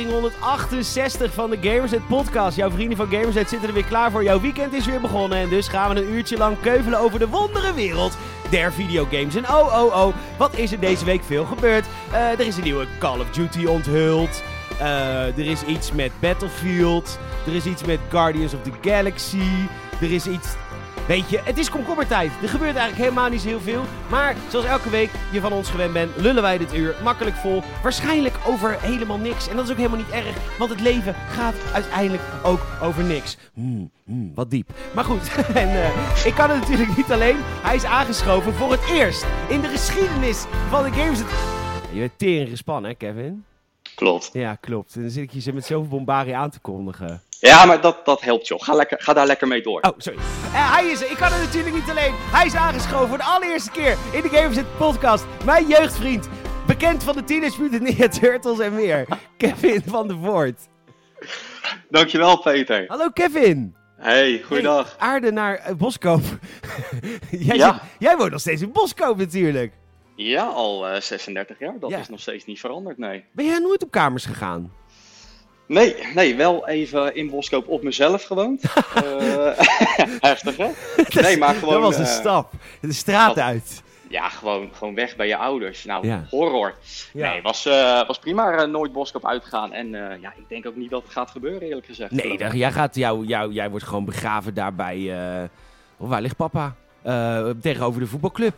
[0.00, 2.56] aflevering 168 van de Gamersnet podcast.
[2.56, 4.22] Jouw vrienden van Gamersnet zitten er weer klaar voor.
[4.22, 7.28] Jouw weekend is weer begonnen en dus gaan we een uurtje lang keuvelen over de
[7.28, 8.16] wondere wereld
[8.50, 9.34] der videogames.
[9.34, 11.86] En oh, oh, oh, wat is er deze week veel gebeurd?
[12.12, 14.42] Eh, er is een nieuwe Call of Duty onthuld.
[14.78, 17.18] Eh, er is iets met Battlefield.
[17.46, 19.66] Er is iets met Guardians of the Galaxy.
[20.00, 20.48] Er is iets
[21.10, 22.30] Weet je, het is komkommertijd.
[22.42, 23.84] Er gebeurt eigenlijk helemaal niet zo heel veel.
[24.10, 27.62] Maar zoals elke week je van ons gewend bent, lullen wij dit uur makkelijk vol.
[27.82, 29.48] Waarschijnlijk over helemaal niks.
[29.48, 33.36] En dat is ook helemaal niet erg, want het leven gaat uiteindelijk ook over niks.
[33.54, 34.70] Hmm, hmm, wat diep.
[34.94, 37.36] Maar goed, en uh, ik kan het natuurlijk niet alleen.
[37.42, 41.18] Hij is aangeschoven voor het eerst in de geschiedenis van de games.
[41.92, 43.44] Je bent tering gespannen, hè, Kevin?
[44.00, 44.30] Klopt.
[44.32, 44.94] Ja, klopt.
[44.94, 47.22] En dan zit ik je met zoveel bombarie aan te kondigen.
[47.40, 48.62] Ja, maar dat, dat helpt joh.
[48.62, 49.80] Ga, lekker, ga daar lekker mee door.
[49.80, 50.18] Oh, sorry.
[50.18, 51.10] Uh, hij is er.
[51.10, 52.12] Ik kan het natuurlijk niet alleen.
[52.16, 55.24] Hij is aangeschoven voor de allereerste keer in de Gamerzit podcast.
[55.44, 56.28] Mijn jeugdvriend.
[56.66, 59.06] Bekend van de Teenage Mutant Ninja Turtles en meer.
[59.36, 60.60] Kevin van der Voort.
[61.90, 62.84] Dankjewel, Peter.
[62.86, 63.74] Hallo, Kevin.
[63.96, 64.96] Hey, goeiedag.
[64.98, 66.22] Hey, aarde naar uh, Boskoop.
[67.30, 67.82] jij, ja.
[67.98, 69.72] jij woont nog steeds in Boskoop natuurlijk.
[70.22, 71.74] Ja, al uh, 36 jaar.
[71.80, 71.98] Dat ja.
[71.98, 73.24] is nog steeds niet veranderd, nee.
[73.32, 74.72] Ben jij nooit op kamers gegaan?
[75.66, 78.62] Nee, nee, wel even in Boskoop op mezelf gewoond.
[78.64, 78.72] uh,
[80.28, 80.70] heftig, hè?
[81.22, 81.74] Nee, maar gewoon...
[81.74, 82.52] Dat was een uh, stap.
[82.80, 83.82] De straat dat, uit.
[84.08, 85.84] Ja, gewoon, gewoon weg bij je ouders.
[85.84, 86.24] Nou, ja.
[86.30, 86.74] horror.
[87.12, 87.30] Ja.
[87.30, 89.72] Nee, was, uh, was prima nooit Boskoop uitgegaan.
[89.72, 89.90] En
[90.20, 92.10] ja, ik denk ook niet dat het gaat gebeuren, eerlijk gezegd.
[92.10, 95.14] Nee, dat, jij, gaat, jou, jou, jij wordt gewoon begraven daarbij...
[95.96, 96.74] Oh, waar ligt papa?
[97.60, 98.54] tegenover de voetbalclub.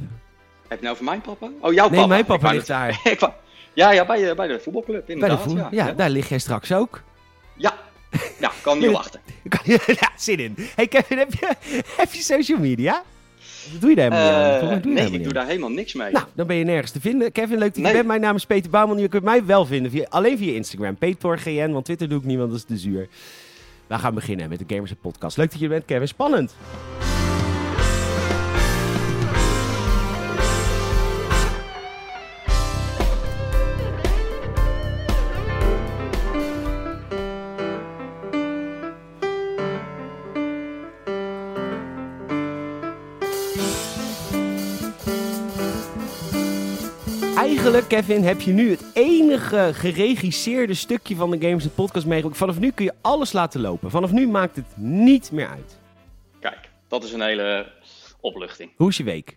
[0.69, 1.51] Heb je nou over mijn papa?
[1.61, 2.01] Oh, jouw nee, papa?
[2.01, 3.01] Nee, mijn papa ligt daar.
[3.75, 5.37] Ja, ja bij, bij de voetbalclub inderdaad.
[5.37, 7.03] Bij de voetbal, ja, ja, daar lig jij straks ook.
[7.57, 7.75] Ja,
[8.39, 9.21] ja kan niet wachten.
[10.01, 10.55] ja, zin in.
[10.75, 11.55] Hey Kevin, heb je,
[11.97, 13.03] heb je social media?
[13.73, 16.13] Wat doe je daar helemaal uh, doe Nee, ik doe daar helemaal niks mee.
[16.13, 17.33] Nou, dan ben je nergens te vinden.
[17.33, 18.07] Kevin, leuk dat je bent.
[18.07, 18.99] Mijn naam is Peter Bouwman.
[18.99, 20.97] Je kunt mij wel vinden, via, alleen via Instagram.
[20.97, 23.09] PeterGN, want Twitter doe ik niet, want dat is te zuur.
[23.87, 25.37] We gaan beginnen met de Gamers Podcast.
[25.37, 26.09] Leuk dat je er bent, Kevin.
[26.09, 26.55] Spannend.
[47.81, 52.39] Kevin, heb je nu het enige geregisseerde stukje van de Games Podcast meegemaakt.
[52.39, 53.91] Vanaf nu kun je alles laten lopen.
[53.91, 55.79] Vanaf nu maakt het niet meer uit.
[56.41, 57.73] Kijk, dat is een hele
[58.21, 58.71] opluchting.
[58.77, 59.37] Hoe is je week?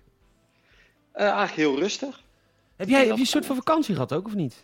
[1.16, 2.22] Uh, eigenlijk heel rustig.
[2.75, 4.63] Heb jij heb je een soort van vakantie gehad ook, of niet?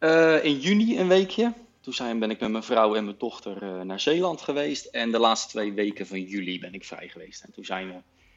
[0.00, 1.52] Uh, in juni een weekje.
[1.80, 4.84] Toen zijn, ben ik met mijn vrouw en mijn dochter uh, naar Zeeland geweest.
[4.84, 7.42] En de laatste twee weken van juli ben ik vrij geweest.
[7.42, 7.94] En toen zijn we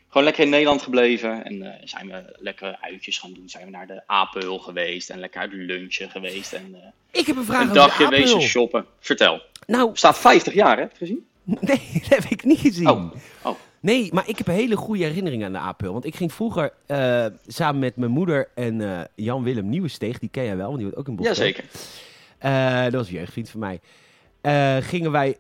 [0.09, 1.46] gewoon lekker in Nederland gebleven.
[1.46, 3.50] En uh, zijn we lekker uitjes gaan doen.
[3.50, 6.53] Zijn we naar de Apel geweest en lekker uit lunchen geweest.
[6.53, 6.78] En, uh,
[7.12, 8.86] ik heb een vraag een dagje wezen shoppen.
[9.00, 9.42] Vertel.
[9.68, 10.86] Nou, staat 50 jaar, hè?
[10.94, 11.28] Gezien?
[11.59, 12.90] Nee, dat heb ik niet gezien.
[12.90, 13.14] Oh.
[13.42, 13.56] oh.
[13.80, 15.94] Nee, maar ik heb een hele goede herinnering aan de Apel.
[15.94, 20.58] Want ik ging vroeger uh, samen met mijn moeder en Jan-Willem Nieuwensteeg, die ken jij
[20.58, 21.46] wel, want die wordt ook in Boston.
[21.46, 21.64] Jazeker.
[22.84, 23.80] dat was een jeugdvriend van mij.
[24.81, 25.38] gingen wij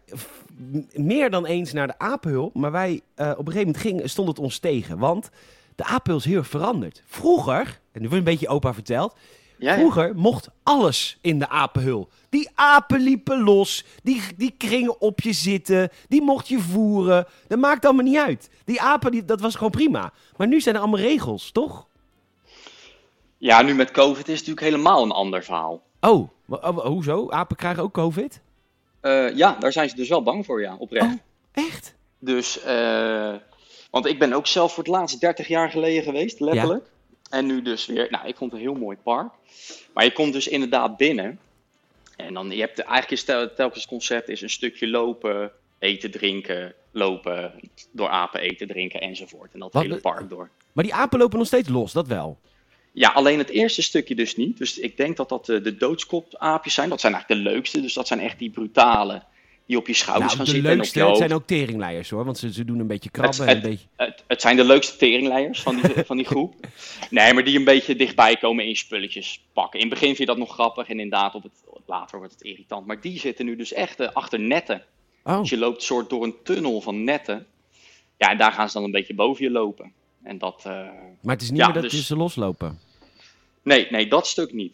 [0.93, 2.51] meer dan eens naar de apenhul.
[2.53, 4.97] Maar wij, uh, op een gegeven moment ging, stond het ons tegen.
[4.97, 5.29] Want
[5.75, 7.03] de apenhul is heel erg veranderd.
[7.05, 9.15] Vroeger, en nu wordt een beetje opa verteld.
[9.57, 12.09] Ja, vroeger mocht alles in de apenhul.
[12.29, 13.85] Die apen liepen los.
[14.03, 15.89] Die, die gingen op je zitten.
[16.07, 17.25] Die mocht je voeren.
[17.47, 18.49] Dat maakt allemaal niet uit.
[18.65, 20.13] Die apen, die, dat was gewoon prima.
[20.37, 21.87] Maar nu zijn er allemaal regels, toch?
[23.37, 25.81] Ja, nu met COVID is het natuurlijk helemaal een ander verhaal.
[25.99, 26.29] Oh,
[26.75, 27.29] hoezo?
[27.29, 28.41] Apen krijgen ook COVID?
[29.01, 31.05] Uh, ja, daar zijn ze dus wel bang voor, ja, oprecht.
[31.05, 31.19] Oh,
[31.51, 31.95] echt?
[32.19, 33.35] Dus, uh,
[33.91, 36.85] want ik ben ook zelf voor het laatst 30 jaar geleden geweest, letterlijk.
[36.85, 37.37] Ja.
[37.37, 39.31] En nu dus weer, nou, ik vond het een heel mooi park.
[39.93, 41.39] Maar je komt dus inderdaad binnen.
[42.15, 46.11] En dan, je hebt eigenlijk is tel, telkens het concept is een stukje lopen, eten,
[46.11, 47.53] drinken, lopen,
[47.91, 49.53] door apen eten, drinken enzovoort.
[49.53, 50.49] En dat Wat, hele park door.
[50.71, 52.37] Maar die apen lopen nog steeds los, dat wel?
[52.91, 54.57] Ja, alleen het eerste stukje dus niet.
[54.57, 56.89] Dus ik denk dat dat de, de doodskopaapjes zijn.
[56.89, 57.81] Dat zijn eigenlijk de leukste.
[57.81, 59.23] Dus dat zijn echt die brutale
[59.69, 60.75] die op je schouders nou, gaan zitten.
[60.75, 63.39] Leukste, en op het zijn ook teringleiers hoor, want ze, ze doen een beetje krabben.
[63.39, 63.87] Het, en een beetje...
[63.95, 66.55] het, het zijn de leukste teringleiers van die, van die groep.
[67.09, 69.79] Nee, maar die een beetje dichtbij komen in spulletjes pakken.
[69.79, 72.41] In het begin vind je dat nog grappig en inderdaad op het, later wordt het
[72.41, 72.85] irritant.
[72.85, 74.83] Maar die zitten nu dus echt uh, achter netten.
[75.23, 75.39] Oh.
[75.39, 77.47] Dus je loopt soort door een tunnel van netten.
[78.17, 79.93] Ja, en daar gaan ze dan een beetje boven je lopen.
[80.29, 80.73] En dat, uh,
[81.21, 82.07] maar het is niet ja, meer dat dus...
[82.07, 82.79] ze loslopen?
[83.61, 84.73] Nee, nee, dat stuk niet.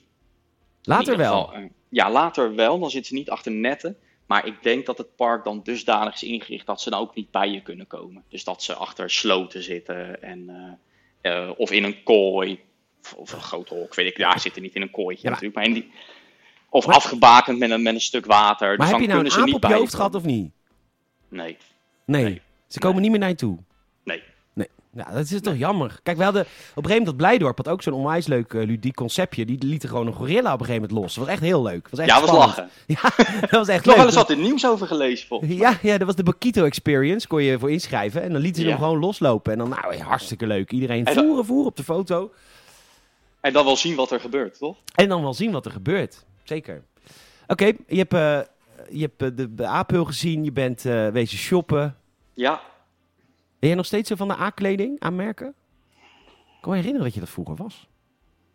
[0.84, 1.46] Later wel?
[1.46, 2.80] Geval, uh, ja, later wel.
[2.80, 3.98] Dan zitten ze niet achter netten.
[4.26, 7.32] Maar ik denk dat het park dan dusdanig is ingericht dat ze dan ook niet
[7.32, 8.24] bij je kunnen komen.
[8.30, 10.78] Dus dat ze achter sloten zitten en,
[11.22, 12.60] uh, uh, of in een kooi.
[13.02, 14.18] Of, of een groot hok, weet ik.
[14.18, 15.56] Daar zitten niet in een kooitje ja, natuurlijk.
[15.56, 15.92] Maar in die,
[16.70, 18.68] Of Maar- afgebakend met een, met een stuk water.
[18.68, 20.52] Maar dus heb dan je nou kunnen een aap op je hoofd gehad of niet?
[21.30, 21.58] Nee,
[22.06, 22.24] Nee.
[22.24, 22.42] Nee.
[22.68, 23.58] Ze komen niet meer naar je toe.
[24.96, 26.00] Ja, dat is toch jammer.
[26.04, 28.66] Kijk, we hadden op een gegeven moment dat Blijdorp had ook zo'n onwijs leuk eh,
[28.66, 29.46] ludiek conceptje.
[29.46, 31.16] Die lieten gewoon een gorilla op een gegeven moment los.
[31.16, 31.90] Dat was echt heel leuk.
[31.90, 32.58] Was echt Ja, was spannend.
[32.58, 32.70] lachen.
[32.96, 33.02] Ja,
[33.42, 34.06] dat was echt heb nog wel leuk.
[34.06, 35.58] eens wat in nieuws over gelezen, volgens mij.
[35.60, 37.28] Ja, ja, dat was de Bakito Experience.
[37.28, 38.22] Kon je voor inschrijven.
[38.22, 38.74] En dan lieten ze Ja.
[38.76, 39.52] hem gewoon loslopen.
[39.52, 40.72] En dan, nou, hartstikke leuk.
[40.72, 42.32] Iedereen dat- voeren, voeren op de foto.
[43.42, 44.78] En dan wel zien wat er gebeurt, toch?
[44.96, 46.26] En dan wel zien wat er gebeurt.
[46.44, 46.84] Zeker.
[47.48, 48.40] Oké, je hebt, eh,
[48.90, 50.44] je hebt eh, de, de gezien.
[50.44, 50.82] Je bent
[51.14, 51.96] wezen shoppen.
[52.34, 52.62] Ja,
[53.66, 55.48] Ben jij nog steeds zo van de A-kleding aanmerken?
[56.28, 57.88] Ik kan me herinneren dat je dat vroeger was.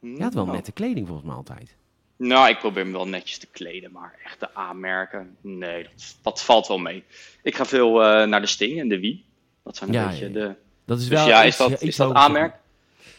[0.01, 0.57] Je had wel Nou.
[0.57, 1.77] nette kleding volgens mij altijd.
[2.17, 6.43] Nou, ik probeer me wel netjes te kleden, maar echt de aanmerken, nee, dat, dat
[6.43, 7.05] valt wel mee.
[7.43, 9.25] Ik ga veel eh, naar de Sting en de Wie.
[9.65, 10.55] Dat zijn een Ja, beetje ja, de...
[10.85, 12.55] Dat is Dus wel ja, is dat, iets is dat aanmerk?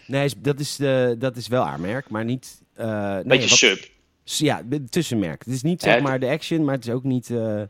[0.08, 2.62] Nee, is- dat is, de, dat is wel aanmerk, maar niet...
[2.74, 3.90] eh nee, Beetje wat- sub.
[4.24, 5.44] Ja, tussenmerk.
[5.46, 7.64] Het is niet zeg maar de Action, maar het is ook niet eh,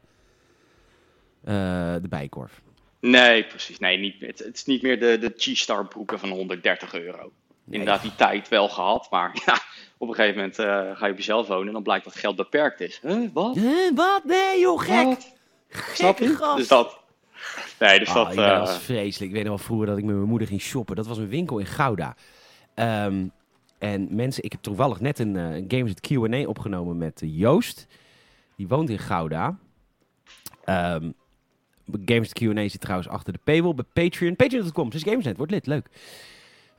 [2.01, 2.61] de Bijkorf.
[3.01, 3.79] Nee, precies.
[3.79, 7.31] Nee, niet, het, het is niet meer de, de G-Star broeken van 130 euro.
[7.69, 9.59] Inderdaad, die tijd wel gehad, maar ja,
[9.97, 12.35] op een gegeven moment eh, ga je op jezelf wonen en dan blijkt dat geld
[12.35, 12.99] beperkt is.
[13.01, 13.55] Huh, wat?
[13.55, 14.23] Huh, wat?
[14.23, 15.05] Nee joh, gek!
[15.05, 15.31] Wat?
[15.93, 16.35] Snap je?
[16.35, 16.57] gast.
[16.57, 16.99] Dus dat.
[17.79, 18.33] Nee, dus Oh, dat.
[18.33, 19.29] ja, eh, dat was vreselijk.
[19.31, 20.95] Ik weet nog wel vroeger dat ik met mijn moeder ging shoppen.
[20.95, 22.15] Dat was een winkel in Gouda.
[22.75, 23.27] Ehm,
[23.77, 27.37] en mensen, ik heb toevallig net een, eh, een Games at Q&A opgenomen met eh,
[27.37, 27.87] Joost.
[28.55, 29.57] Die woont in Gouda.
[30.65, 31.09] Ehm
[32.05, 34.35] Games Q&A zit trouwens achter de paywall bij Patreon.
[34.35, 35.87] Patreon.com, dus Gamersnet, wordt lid, leuk.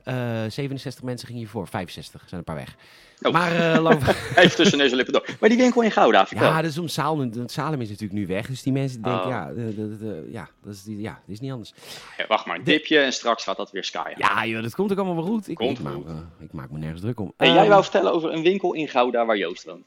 [0.03, 0.13] Eh
[0.49, 2.75] 67 mensen gingen hiervoor, 65 zijn een paar weg.
[3.21, 3.31] Oh.
[3.33, 5.35] Maar eh, lang- Even tussen neus en lippen door.
[5.39, 6.47] Maar die winkel in Gouda, vertel.
[6.47, 8.47] ja, dus om Salem, Salem is natuurlijk nu weg.
[8.47, 9.27] Dus die mensen denken, Oh.
[9.29, 11.73] ja, eh, dat- dat- ja, dat is, die- ja, dat is niet anders.
[12.17, 14.13] Ja, wacht maar, een dipje en straks gaat dat weer skyen.
[14.17, 15.47] Ja, joh, dat komt ook allemaal wel goed.
[15.47, 16.05] Ik, Komt ik, maak, goed.
[16.07, 17.33] eh, ik maak me nergens druk om.
[17.37, 19.83] Hey, Ehm, jij wou vertellen over een winkel in Gouda waar Joost woont.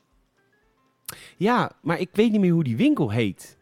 [1.36, 3.55] Ja, maar ik weet niet meer hoe die winkel heet.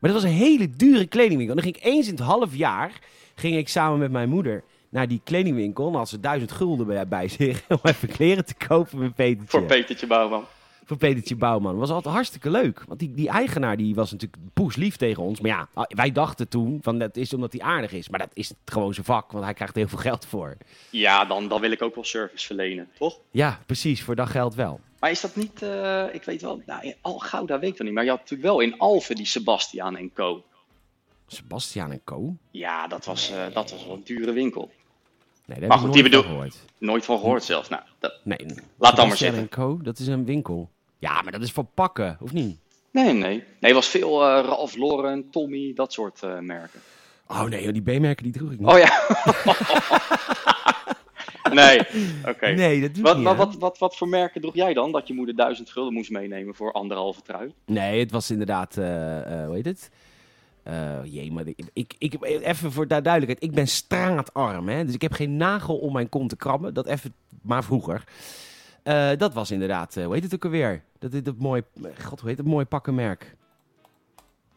[0.00, 1.56] Maar dat was een hele dure kledingwinkel.
[1.56, 2.92] En dan ging ik eens in het half jaar
[3.34, 5.88] ging ik samen met mijn moeder naar die kledingwinkel.
[5.88, 9.58] En had ze duizend gulden bij, zich om even kleren te kopen met Petertje.
[9.58, 10.44] Voor Petertje Bouwman.
[10.90, 11.70] Voor Petertje Bouwman.
[11.70, 12.82] Dat was altijd hartstikke leuk.
[12.86, 15.40] Want die, die eigenaar die was natuurlijk poeslief tegen ons.
[15.40, 18.08] Maar ja, wij dachten toen van dat is omdat hij aardig is.
[18.08, 20.56] Maar dat is gewoon zijn vak, want hij krijgt heel veel geld voor.
[20.90, 23.18] Ja, dan, dan wil ik ook wel service verlenen, toch?
[23.30, 24.02] Ja, precies.
[24.02, 24.80] Voor dat geld wel.
[25.00, 27.86] Maar is dat niet, eh, ik weet wel, nou, in Al Gouda weet ik wel
[27.86, 27.96] niet.
[27.96, 30.44] Maar je had natuurlijk wel in Alphen die Sebastiaan en Co.
[31.26, 32.36] Sebastiaan en Co.
[32.50, 34.70] Ja, dat was, eh, dat was wel een dure winkel.
[35.46, 36.56] Nee, daar Maar heb ik goed, nooit die van gehoord.
[36.78, 37.68] Nooit van gehoord zelfs.
[37.68, 38.38] Nou, dat, Nee.
[38.78, 39.40] Laat dan maar zitten.
[39.40, 40.70] en Co, dat is een winkel.
[41.00, 42.58] Ja, maar dat is voor pakken, of niet?
[42.92, 43.44] nee, nee.
[43.60, 46.80] Nee, was veel eh, Ralph Lauren, Tommy, dat soort eh, merken.
[47.26, 48.68] Oh nee, die B-merken die droeg ik niet.
[48.68, 49.02] Oh ja.
[51.62, 51.78] nee,
[52.26, 52.46] oké.
[52.48, 53.26] Nee, dat doe ik Wat, niet.
[53.26, 54.92] wat, wat, wat, wat voor merken droeg jij dan?
[54.92, 57.54] Dat je moeder duizend gulden moest meenemen voor anderhalve trui?
[57.66, 58.84] Nee, het was inderdaad, eh,
[59.46, 59.90] hoe heet het?
[61.04, 64.84] Jee, maar ik, ik, ik, even voor de duidelijkheid, ik ben straatarm, hè?
[64.84, 66.74] dus ik heb geen nagel om mijn kont te krabben.
[66.74, 68.04] Dat even, maar vroeger.
[68.82, 70.82] Eh, dat was inderdaad, eh, hoe heet het ook alweer?
[70.98, 71.62] Dat is dat mooi,
[72.02, 73.36] god, hoe heet het mooie pakkenmerk?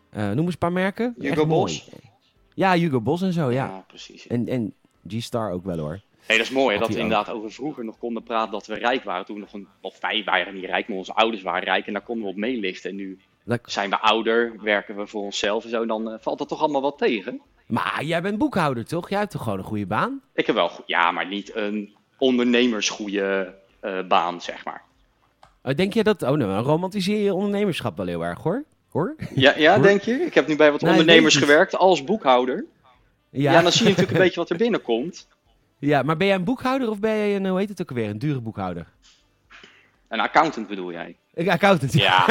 [0.10, 1.16] Eh noem eens een paar merken.
[1.20, 1.62] Hugo mooi.
[1.62, 1.90] Boss?
[2.54, 3.84] Ja, Hugo Boss en zo, ja.
[3.88, 4.28] precies.
[4.28, 4.74] En, en
[5.08, 6.00] G-Star ook wel hoor.
[6.26, 8.74] Hey, dat is mooi hè, dat we inderdaad over vroeger nog konden praten dat we
[8.74, 9.26] rijk waren.
[9.26, 12.02] Toen nog een, of wij waren niet rijk, maar onze ouders waren rijk en daar
[12.02, 12.90] konden we op meeliften.
[12.90, 15.86] En nu Dat- zijn we ouder, werken we voor onszelf en zo.
[15.86, 17.42] Dan valt dat toch allemaal wel tegen.
[17.68, 19.10] Maar jij bent boekhouder toch?
[19.10, 20.22] Jij hebt toch gewoon een goede baan?
[20.34, 23.56] Ik heb wel, ja, maar niet een ondernemersgoede
[24.08, 24.82] baan, zeg maar.
[25.64, 26.22] Oh, denk je dat...
[26.24, 28.64] Oh, nou, romantiseer je ondernemerschap wel heel erg, hoor.
[28.90, 29.16] Hoor?
[29.36, 29.84] Ja, ja Hoor.
[29.84, 30.14] denk je?
[30.14, 32.66] Ik heb nu bij wat ondernemers gewerkt als boekhouder.
[33.30, 33.62] Ja.
[33.62, 35.28] dan zie je natuurlijk een beetje wat er binnenkomt.
[35.80, 38.10] Ja, maar ben jij een boekhouder of ben jij een, hoe heet het ook alweer,
[38.10, 38.86] een dure boekhouder?
[40.08, 41.16] Een accountant bedoel jij?
[41.34, 41.94] Een accountant.
[41.94, 42.28] Ja.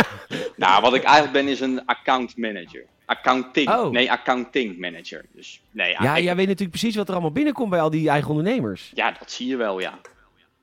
[0.56, 2.84] nou, wat ik eigenlijk ben is een account manager.
[3.04, 3.68] Accounting.
[3.70, 3.90] Oh.
[3.90, 5.24] Nee, accounting manager.
[5.34, 7.90] Dus nee, ja, Ja, ik- jij weet natuurlijk precies wat er allemaal binnenkomt bij al
[7.90, 8.90] die eigen ondernemers.
[8.94, 9.98] ja, dat zie je wel, ja.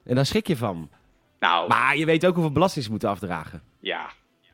[0.10, 0.90] En daar schrik je van.
[1.40, 3.62] Nou, Maar je weet ook hoeveel belasting ze moeten afdragen.
[3.80, 4.10] ja.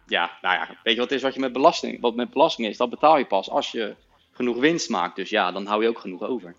[0.07, 0.77] Ja, nou ja.
[0.83, 2.77] Weet je wat is wat je met belasting, wat met belasting is?
[2.77, 3.95] Dat betaal je pas als je
[4.31, 5.15] genoeg winst maakt.
[5.15, 6.55] Dus ja, dan hou je ook genoeg over.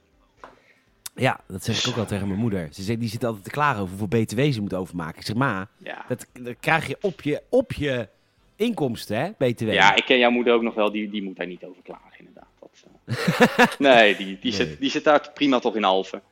[1.14, 2.68] Ja, dat zeg ik ook wel tegen mijn moeder.
[2.72, 5.18] Ze zegt, die zit altijd te klagen over hoeveel btw ze moet overmaken.
[5.20, 6.04] Ik zeg, ma, Ja.
[6.08, 8.08] dat, dat krijg je op je, op je
[8.56, 9.72] inkomsten, hè, btw.
[9.72, 10.90] Ja, ik ken jouw moeder ook nog wel.
[10.90, 12.48] Die, die moet daar niet over klagen, inderdaad.
[12.60, 14.52] Dat, eh, nee, die, die, Nee.
[14.52, 16.22] Zit, die zit daar prima toch in Alphen.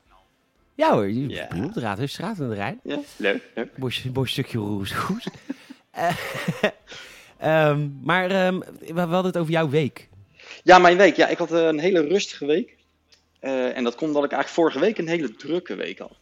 [0.75, 1.49] Ja hoor, je Ja.
[1.64, 2.81] op de Raadhuisstraat aan de Rijn.
[2.83, 3.76] Ja, leuk, leuk.
[4.12, 5.25] Bos stukje roes goed.
[5.90, 6.16] Eh,
[7.38, 10.09] ehm, maar ehm, we hadden het over jouw week.
[10.62, 11.16] Ja, mijn week.
[11.16, 12.76] Ja, ik had eh, een hele rustige week.
[13.40, 16.16] Eh, en dat komt omdat ik eigenlijk vorige week een hele drukke week had.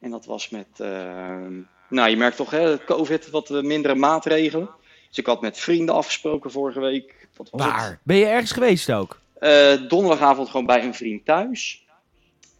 [0.00, 1.46] En dat was met, eh,
[1.88, 4.70] Nou, je merkt toch, hè, COVID, wat eh, mindere maatregelen.
[5.08, 7.28] Dus ik had met vrienden afgesproken vorige week.
[7.36, 7.70] Wat was het?
[7.72, 8.00] Waar?
[8.02, 9.20] Ben je ergens geweest ook?
[9.88, 11.79] Donderdagavond gewoon bij een vriend thuis.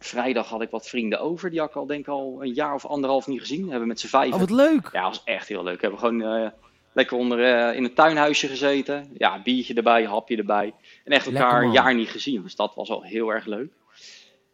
[0.05, 1.49] Vrijdag had ik wat vrienden over.
[1.49, 3.69] Die had ik al denk ik al een jaar of anderhalf niet gezien.
[3.69, 4.33] Hebben met z'n vijf.
[4.33, 4.89] Oh, wat leuk.
[4.93, 5.75] Ja, dat was echt heel leuk.
[5.75, 6.49] We hebben gewoon eh,
[6.93, 9.09] lekker onder eh, in een tuinhuisje gezeten.
[9.17, 10.73] Ja, biertje erbij, hapje erbij.
[11.03, 12.41] En echt Lekker, elkaar een jaar niet gezien.
[12.41, 13.71] Dus dat was al heel erg leuk.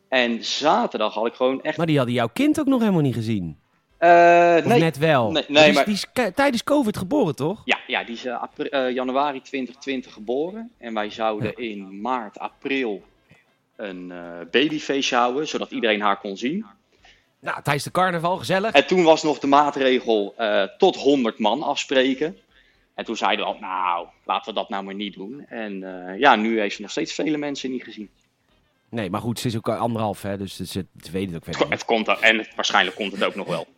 [0.10, 1.78] En zaterdag had ik gewoon echt...
[1.78, 3.58] Maar die hadden jouw kind ook nog helemaal niet gezien.
[3.98, 5.32] Eh, Of nee, net wel.
[5.32, 7.62] Nee, Die is- maar- Die is k- tijdens COVID geboren, toch?
[7.66, 8.22] Ja, ja, die is
[8.94, 10.72] januari 2020 geboren.
[10.78, 13.02] En wij zouden in maart, april
[13.78, 16.66] een eh, babyfeestje houden, zodat iedereen haar kon zien.
[17.40, 18.72] Nou, tijdens de carnaval, gezellig.
[18.72, 22.38] En toen was nog de maatregel eh, tot 100 man afspreken.
[22.96, 25.46] En toen zeiden we al, nou, laten we dat nou maar niet doen.
[25.48, 28.10] En eh, ja, nu heeft ze nog steeds vele mensen niet gezien.
[28.90, 31.56] Nee, maar goed, ze is ook anderhalf, hè, dus ze, ze weten het ook Het,
[31.56, 31.70] verder niet.
[31.74, 33.68] het komt er- en het- waarschijnlijk komt het ook nog wel.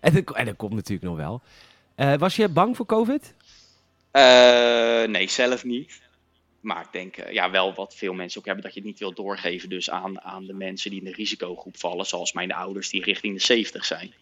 [0.00, 1.42] En dat, en dat komt natuurlijk nog wel.
[2.18, 3.34] Was je bang voor COVID?
[5.10, 6.00] Nee, zelf niet.
[6.66, 8.98] Maar ik denk eh, ja, wel wat veel mensen ook hebben, dat je het niet
[8.98, 12.06] wilt doorgeven dus aan, aan de mensen die in de risicogroep vallen.
[12.06, 14.14] Zoals mijn ouders die richting de 70 zijn.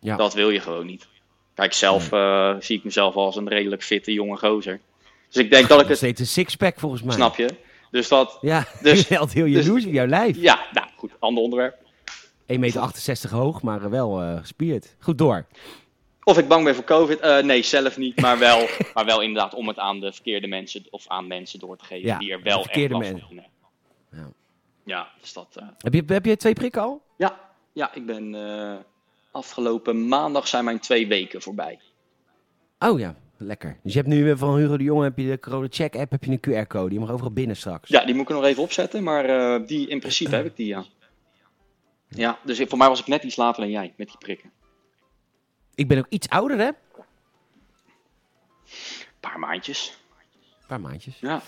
[0.00, 0.16] Ja.
[0.16, 1.08] Dat wil je gewoon niet.
[1.54, 4.80] Kijk, zelf eh, zie ik mezelf als een redelijk fitte jonge gozer.
[5.28, 7.14] Dus ik denk dat ik het, steeds een sixpack volgens mij.
[7.14, 7.48] snap je?
[7.90, 10.36] Dus dat, Ja, Dus- je bent heel dus- jaloers op jouw lijf.
[10.36, 11.76] ja, nou goed, ander onderwerp.
[12.46, 14.96] 1,68 meter hoog, maar wel eh, gespierd.
[14.98, 15.46] Goed door.
[16.28, 17.20] Of ik bang ben voor COVID?
[17.20, 18.20] Eh, nee, zelf niet.
[18.20, 21.76] Maar wel, maar wel inderdaad om het aan de verkeerde mensen of aan mensen door
[21.76, 23.28] te geven Ja, die er wel echt verkeerde last mensen.
[23.28, 23.52] van hebben.
[24.12, 24.32] Ja.
[24.84, 25.46] Ja, dus dat...
[25.56, 27.02] eh, Heb je, heb je twee prikken al?
[27.16, 27.40] Ja,
[27.72, 28.76] ja ik ben eh,
[29.30, 31.78] afgelopen maandag zijn mijn twee weken voorbij.
[32.78, 33.78] Oh ja, lekker.
[33.82, 36.24] Dus je hebt nu van Hugo de Jonge heb je de corona check app, heb
[36.24, 36.94] je een QR-code.
[36.94, 37.88] Je mag overal binnen straks.
[37.88, 40.84] Ja, die moet ik nog even opzetten, maar die, in principe heb ik die, ja.
[42.08, 44.50] Ja, dus voor mij was ik net iets later dan jij met die prikken.
[45.78, 46.64] Ik ben ook iets ouder, hè?
[46.66, 46.72] Een
[48.64, 49.98] Een paar maandjes.
[50.66, 51.18] paar maandjes.
[51.20, 51.42] Ja.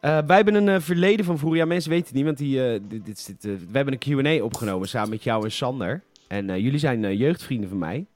[0.00, 1.58] Eh, wij hebben een eh, verleden van vroeger.
[1.58, 4.44] Ja, mensen weten het niet, want die, eh, dit, dit, dit, we hebben een Q&A
[4.44, 6.02] opgenomen samen met jou en Sander.
[6.28, 8.06] En jullie zijn jeugdvrienden van mij.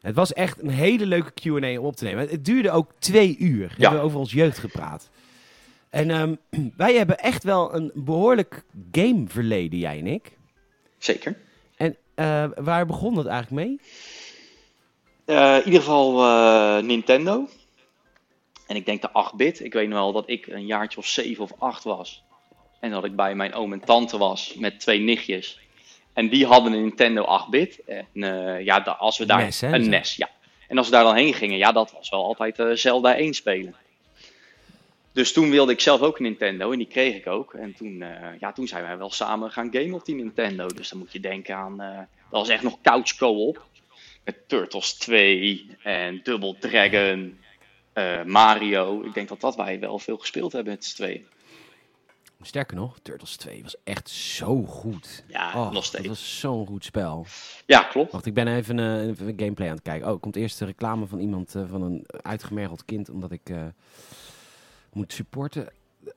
[0.00, 2.28] Het was echt een hele leuke Q&A om op te nemen.
[2.28, 3.68] Het duurde ook twee uur.
[3.68, 3.82] We Ja.
[3.88, 5.10] hebben over ons jeugd gepraat.
[5.90, 6.34] En ehm,
[6.76, 8.62] wij hebben echt wel een behoorlijk
[8.92, 10.32] gameverleden, jij en ik.
[10.98, 11.36] Zeker.
[11.76, 11.96] En
[12.64, 13.80] waar begon dat eigenlijk mee?
[15.24, 17.48] Eh, in ieder geval eh, Nintendo.
[18.66, 19.64] En ik denk de 8-bit.
[19.64, 22.22] Ik weet nog wel dat ik een jaartje of 7 of 8 was.
[22.80, 25.60] En dat ik bij mijn oom en tante was met twee nichtjes.
[26.12, 27.80] En die hadden een Nintendo 8-bit.
[27.84, 29.42] En eh, ja, als we daar...
[29.42, 29.88] NES, hè, een.
[29.88, 30.30] NES, ja.
[30.68, 33.34] En als we daar dan heen gingen, ja, dat was wel altijd eh, Zelda 1
[33.34, 33.74] spelen.
[35.12, 37.54] Dus toen wilde ik zelf ook een Nintendo en die kreeg ik ook.
[37.54, 38.04] En toen,
[38.40, 40.66] ja, toen zijn wij wel samen gaan gamen op die Nintendo.
[40.66, 41.76] Dus dan moet je denken aan,
[42.30, 43.66] dat was echt nog couch co-op.
[44.24, 47.38] Met Turtles 2 en Double Dragon,
[47.92, 49.02] eh, Mario.
[49.02, 51.26] Ik denk dat dat wij wel veel gespeeld hebben met z'n tweeën.
[52.42, 55.24] Sterker nog, Turtles 2 was echt zo goed.
[55.26, 56.02] Ja, Oh, nog steeds.
[56.02, 57.26] Dat was zo'n goed spel.
[57.66, 58.12] Ja, klopt.
[58.12, 60.12] Wacht, ik ben even, eh, even een gameplay aan het kijken.
[60.12, 63.50] Oh, komt eerst de reclame van iemand, eh, van een uitgemergeld kind, omdat ik
[64.92, 65.68] moet supporten.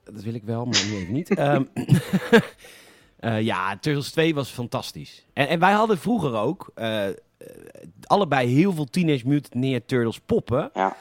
[0.04, 1.30] Dat wil ik wel, maar nu even niet.
[1.36, 1.64] Ehm,
[3.20, 5.26] eh, ja, Turtles 2 was fantastisch.
[5.34, 6.72] En, en wij hadden vroeger ook
[8.04, 10.70] allebei heel veel Teenage Mutant Ninja Turtles poppen.
[10.74, 10.96] Ja.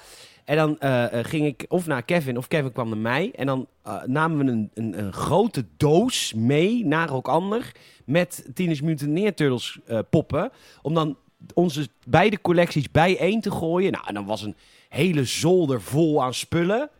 [0.45, 3.33] En dan eh, eh, ging ik of naar Kevin of Kevin kwam naar mij.
[3.35, 7.73] En dan eh, namen we een, een, een grote doos mee naar elkaar
[8.05, 10.52] met Teenage Mutant Ninja Turtles eh, poppen.
[10.83, 11.16] Om dan
[11.55, 13.93] onze beide collecties bijeen te gooien.
[13.93, 14.57] Nou, en dan was een
[14.88, 16.90] hele zolder vol aan spullen.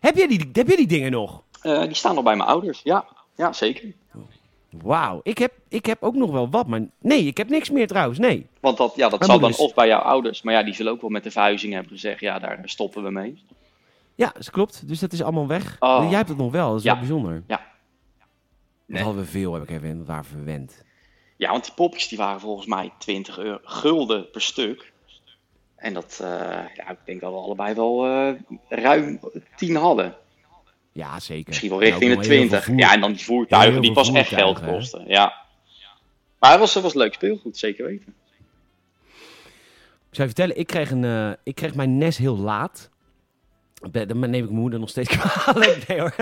[0.00, 1.42] Heb jij die, heb jij die dingen nog?
[1.62, 2.80] Eh, die staan nog bij mijn ouders.
[2.84, 3.04] Ja,
[3.36, 3.92] ja zeker.
[4.82, 7.86] Wauw, ik heb, ik heb ook nog wel wat, maar nee, ik heb niks meer
[7.86, 8.46] trouwens, nee.
[8.60, 10.42] Want dat, ja, dat zal dan is- of bij jouw ouders.
[10.42, 12.20] Maar ja, die zullen ook wel met de verhuizing hebben gezegd.
[12.20, 13.42] Ja, daar stoppen we mee.
[14.14, 14.88] Ja, dat klopt.
[14.88, 15.76] Dus dat is allemaal weg.
[15.80, 16.06] Oh.
[16.08, 16.90] Jij hebt het nog wel, dat is Ja.
[16.90, 17.42] wel bijzonder.
[17.46, 17.56] Ja.
[17.56, 17.64] Dat
[18.86, 19.02] Nee.
[19.02, 20.84] hadden we veel, heb ik even, dat we verwend.
[21.36, 24.92] Ja, want die popjes die waren volgens mij 20 euro, gulden per stuk.
[25.76, 26.28] En dat, eh,
[26.74, 28.32] ja, ik denk dat we allebei wel eh,
[28.68, 29.20] ruim
[29.56, 30.14] 10 hadden.
[30.96, 31.44] Ja, zeker.
[31.48, 32.64] Misschien wel richting de nog heel veel 20.
[32.64, 35.04] voer- Ja, en dan die voertuigen, die pas echt geld kosten.
[35.08, 35.34] Ja.
[36.38, 38.14] Maar het was, het was leuk speelgoed, zeker weten.
[40.10, 42.90] Ik zou je vertellen, ik kreeg, een, eh, ik kreeg mijn NES heel laat.
[43.90, 45.88] Dan neem ik mijn moeder nog steeds kwalijk.
[45.88, 46.14] Nee hoor.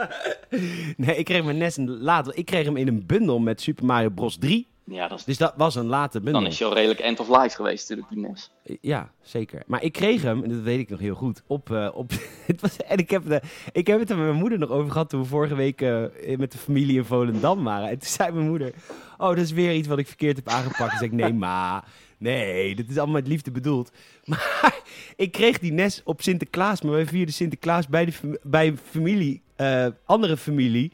[0.96, 2.36] nee, ik kreeg mijn NES een- laat.
[2.36, 4.36] Ik kreeg hem in een bundel met Super Mario Bros.
[4.38, 4.66] 3.
[4.90, 6.40] Ja, dat is, Dus dat was een late bundel.
[6.42, 8.50] dan is je al redelijk end of life geweest natuurlijk, die NES.
[8.80, 9.62] Ja, zeker.
[9.66, 11.70] Maar ik kreeg hem, en dat weet ik nog heel goed, op...
[11.70, 12.10] eh, op
[12.46, 13.40] het was, en ik heb, de,
[13.72, 16.04] ik heb het er met mijn moeder nog over gehad toen we vorige week eh,
[16.36, 17.88] met de familie in Volendam waren.
[17.88, 18.72] En toen zei mijn moeder,
[19.18, 20.90] oh, dat is weer iets wat ik verkeerd heb aangepakt.
[20.90, 21.84] Toen zei ik, nee ma,
[22.18, 23.90] nee, dit is allemaal met liefde bedoeld.
[24.24, 24.78] Maar
[25.16, 29.86] ik kreeg die NES op Sinterklaas, maar wij vierden Sinterklaas bij, de, bij familie, eh,
[30.04, 30.92] andere familie.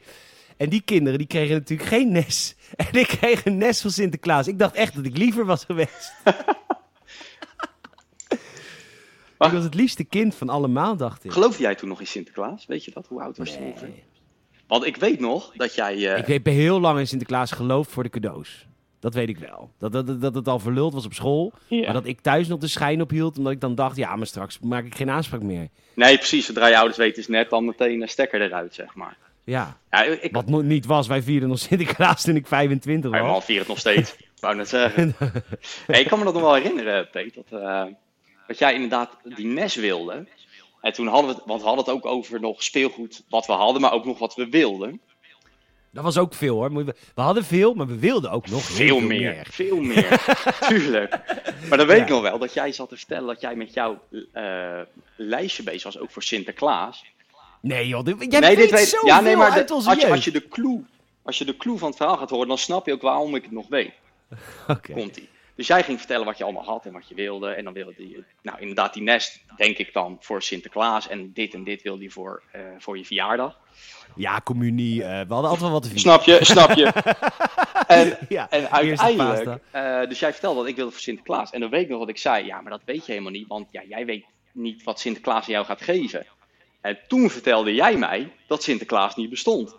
[0.57, 2.55] En die kinderen die kregen natuurlijk geen NES.
[2.75, 4.47] En ik kreeg een NES van Sinterklaas.
[4.47, 6.13] Ik dacht echt dat ik liever was geweest.
[9.39, 11.31] Ik was het liefste kind van allemaal, dacht ik.
[11.31, 12.65] Geloofde jij toen nog in Sinterklaas?
[12.65, 13.07] Weet je dat?
[13.07, 13.87] Hoe oud was je ongeveer?
[13.87, 14.03] Nee.
[14.67, 16.13] Want ik weet nog dat jij...
[16.13, 18.67] eh, Ik heb heel lang in Sinterklaas geloofd voor de cadeaus.
[18.99, 19.71] Dat weet ik wel.
[19.79, 21.53] Dat, dat, dat, dat het al verluld was op school.
[21.67, 21.83] ja.
[21.83, 23.37] Maar dat ik thuis nog de schijn op hield.
[23.37, 25.67] Omdat ik dan dacht, ja, maar straks maak ik geen aanspraak meer.
[25.93, 26.45] Nee, precies.
[26.45, 29.17] Zodra je ouders weten is net dan meteen een stekker eruit, zeg maar.
[29.51, 31.07] Ja, Ja, ik, wat niet was.
[31.07, 33.45] Wij vierden nog Sinterklaas toen ik 25 Mijn man was.
[33.45, 34.15] viert het nog steeds.
[34.37, 35.15] Ik wou net zeggen.
[35.87, 37.35] Nee, ik kan me dat nog wel herinneren, Peet.
[37.35, 37.83] Dat, eh,
[38.47, 40.27] dat jij inderdaad die NES wilde.
[40.81, 43.53] En toen hadden we het, want we hadden het ook over nog speelgoed wat we
[43.53, 45.01] hadden, maar ook nog wat we wilden.
[45.91, 46.85] Dat was ook veel hoor.
[46.85, 49.47] We hadden veel, maar we wilden ook nog heel Veel veel meer, meer.
[49.49, 50.21] veel meer.
[50.67, 51.19] Tuurlijk.
[51.69, 54.01] Maar dan weet ik nog wel dat jij zat te vertellen dat jij met jouw
[54.33, 54.79] eh,
[55.15, 57.05] lijstje bezig was, ook voor Sinterklaas.
[57.67, 59.89] Nee joh, dit- jij nee, weet dit weet zoveel Ja, nee, maar uit de- onze
[59.89, 60.83] als, je, als, je de clue,
[61.23, 63.43] als je de clue van het verhaal gaat horen, dan snap je ook waarom ik
[63.43, 63.91] het nog weet.
[64.67, 64.93] Oké.
[64.93, 65.29] komt ie.
[65.55, 67.49] Dus jij ging vertellen wat je allemaal had en wat je wilde.
[67.49, 71.07] En dan wilde je, nou inderdaad, die nest, denk ik dan, voor Sinterklaas.
[71.07, 73.57] En dit en dit wilde je voor, eh, voor je verjaardag.
[74.15, 75.03] Ja, communie.
[75.03, 76.11] eh, we hadden altijd wel wat te vieren.
[76.11, 76.45] Snap je?
[76.45, 76.93] Snap je?
[77.87, 81.51] En, Ja, en uiteindelijk, eh, dus jij vertelde dat ik wilde voor Sinterklaas.
[81.51, 82.45] En dan weet ik nog wat ik zei.
[82.45, 85.65] Ja, maar dat weet je helemaal niet, want ja, jij weet niet wat Sinterklaas jou
[85.65, 86.25] gaat geven.
[86.87, 89.75] En toen vertelde jij mij dat Sinterklaas niet bestond.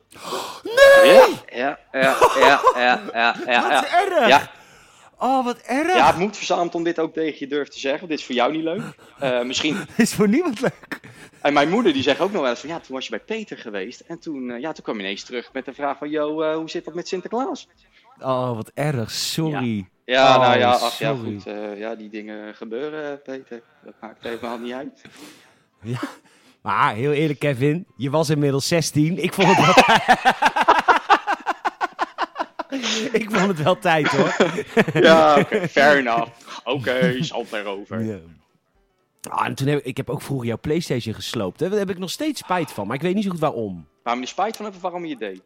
[0.63, 1.15] Nee!
[1.15, 3.63] Ja, ja, ja, ja, ja, ja, ja.
[3.71, 4.29] Wat erg!
[4.29, 4.51] Ja,
[5.21, 5.95] Oh, wat erg!
[5.97, 8.09] Ja, het moet verzameld om dit ook tegen je durf te zeggen.
[8.09, 8.83] Dit is voor jou niet leuk.
[9.19, 9.77] Eh, misschien.
[9.97, 11.01] is voor niemand leuk.
[11.41, 13.21] En mijn moeder die zegt ook nog wel eens van ja, toen was je bij
[13.21, 14.01] Peter geweest.
[14.01, 16.55] En toen, eh, ja, toen kwam je ineens terug met de vraag van yo, eh,
[16.55, 17.69] hoe zit dat met Sinterklaas?
[18.21, 19.11] Oh, wat erg.
[19.11, 19.89] Sorry.
[20.05, 21.43] Ja, Oh, nou ja, ach ja, goed.
[21.77, 23.63] ja, die dingen gebeuren, Peter.
[23.85, 25.03] Dat maakt helemaal niet uit.
[26.63, 29.23] Maar heel eerlijk, Kevin, je was inmiddels 16.
[29.23, 29.97] Ik vond het wel
[33.21, 34.35] Ik vond het wel tijd hoor.
[35.03, 36.31] Ja, fair enough.
[36.65, 38.05] Oké, zal het erover.
[38.05, 38.19] Ja.
[39.31, 41.61] Ah, en toen heb ik, heb ook vroeger jouw PlayStation gesloopt.
[41.61, 41.69] hè.
[41.69, 43.87] Daar heb ik nog steeds spijt van, maar ik weet niet zo goed waarom.
[44.03, 45.43] Waarom je spijt van hebt of waarom je het deed?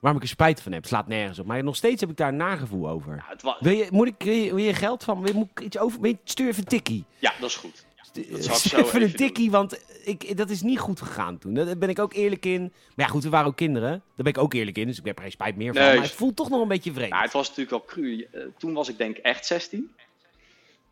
[0.00, 1.46] Waarom ik er spijt van heb, slaat nergens op.
[1.46, 3.14] Maar nog steeds heb ik daar een nagevoel over.
[3.16, 5.22] Ja, het wa- Wil je, moet ik, wil je, wil je geld van?
[5.22, 6.00] Wil, moet ik iets over?
[6.00, 7.04] wil je- Stuur even een tikkie.
[7.18, 7.86] ja, dat is goed.
[8.12, 9.12] Ik even een even doen.
[9.12, 11.54] tikkie, want ik, dat is niet goed gegaan toen.
[11.54, 12.60] Daar ben ik ook eerlijk in.
[12.62, 13.90] Maar ja, goed, we waren ook kinderen.
[13.90, 15.82] Daar ben ik ook eerlijk in, dus ik heb er geen spijt meer van.
[15.82, 15.94] Nee.
[15.94, 17.10] Maar het voelt toch nog een beetje vreemd.
[17.10, 18.26] Nou, het was natuurlijk al cru.
[18.32, 19.90] Eh, toen was ik denk echt 16.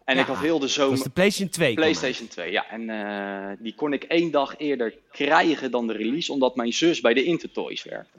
[0.05, 0.90] En Ja, ik had heel de zomer...
[0.90, 1.72] was de PlayStation 2.
[1.72, 1.98] kwam uit.
[1.98, 2.68] PlayStation 2, ja.
[2.70, 7.00] En eh, die kon ik één dag eerder krijgen dan de release, omdat mijn zus
[7.00, 8.18] bij de Intertoys werkte.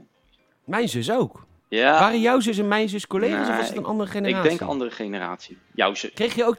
[0.63, 1.45] Mijn zus ook.
[1.69, 4.49] Ja, Waren jouw zus en mijn zus collega's of was het een andere ik generatie?
[4.49, 5.57] denk andere generatie.
[5.75, 6.11] Jouw zus.
[6.13, 6.55] Kreeg je ook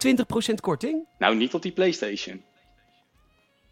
[0.51, 1.05] 20% korting?
[1.19, 2.43] Nou, niet op die PlayStation.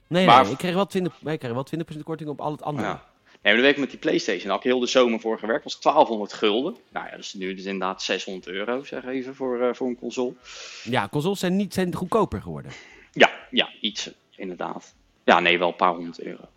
[0.09, 2.51] Nee, Maar- nee, ik kreeg wel 20%, nee, ik kreeg wel 20 korting op al
[2.53, 2.87] het andere.
[2.87, 3.05] Ja.
[3.42, 5.64] Nee, maar de week met die PlayStation daar had ik heel de zomer voor gewerkt.
[5.64, 6.77] was 1200 gulden.
[6.92, 9.99] Nou ja, dat is nu dus inderdaad 600 euro, zeg even, voor, eh, voor een
[9.99, 10.35] console.
[10.85, 12.72] Ja, consoles zijn, niet, zijn goedkoper geworden.
[13.12, 14.94] Ja, ja, iets, inderdaad.
[15.25, 16.49] Ja, nee, wel een paar honderd euro.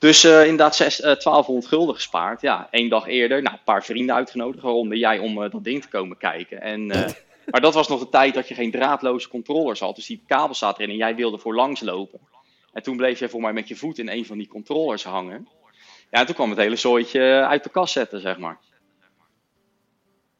[0.00, 2.40] Dus eh, inderdaad zes, eh, 1200 gulden gespaard.
[2.40, 3.42] Ja, één dag eerder.
[3.42, 6.60] Nou, een paar vrienden uitgenodigd, waaronder jij, om eh, dat ding te komen kijken.
[6.60, 7.12] En, eh,
[7.50, 9.94] maar dat was nog de tijd dat je geen draadloze controllers had.
[9.96, 12.20] Dus die kabel zat erin en jij wilde voor langs lopen.
[12.72, 15.48] En toen bleef jij voor mij met je voet in een van die controllers hangen.
[16.10, 18.58] Ja, en toen kwam het hele zooitje uit de kast zetten, zeg maar.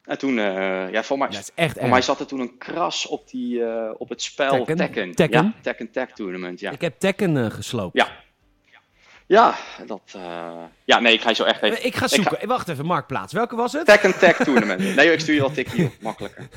[0.03, 3.29] En toen, eh, ja, voor mij, echt voor mij zat er toen een kras op,
[3.29, 4.75] die, eh, op het spel Tekken?
[4.75, 5.15] Tekken.
[5.15, 5.43] Tekken?
[5.43, 6.71] Ja, Tekken Tag Tournament, ja.
[6.71, 7.97] Ik heb Tekken eh, gesloopt.
[7.97, 8.07] Ja.
[9.31, 10.01] Ja, dat...
[10.15, 11.85] eh, Ja, nee, ik ga je zo echt even...
[11.85, 12.39] Ik ga zoeken.
[12.41, 13.33] Eh, Wacht even, Marktplaats.
[13.33, 13.85] Welke was het?
[13.85, 14.95] Tekken Tag Tournament.
[14.95, 16.47] Nee, ik stuur je wel tikkie op, makkelijker.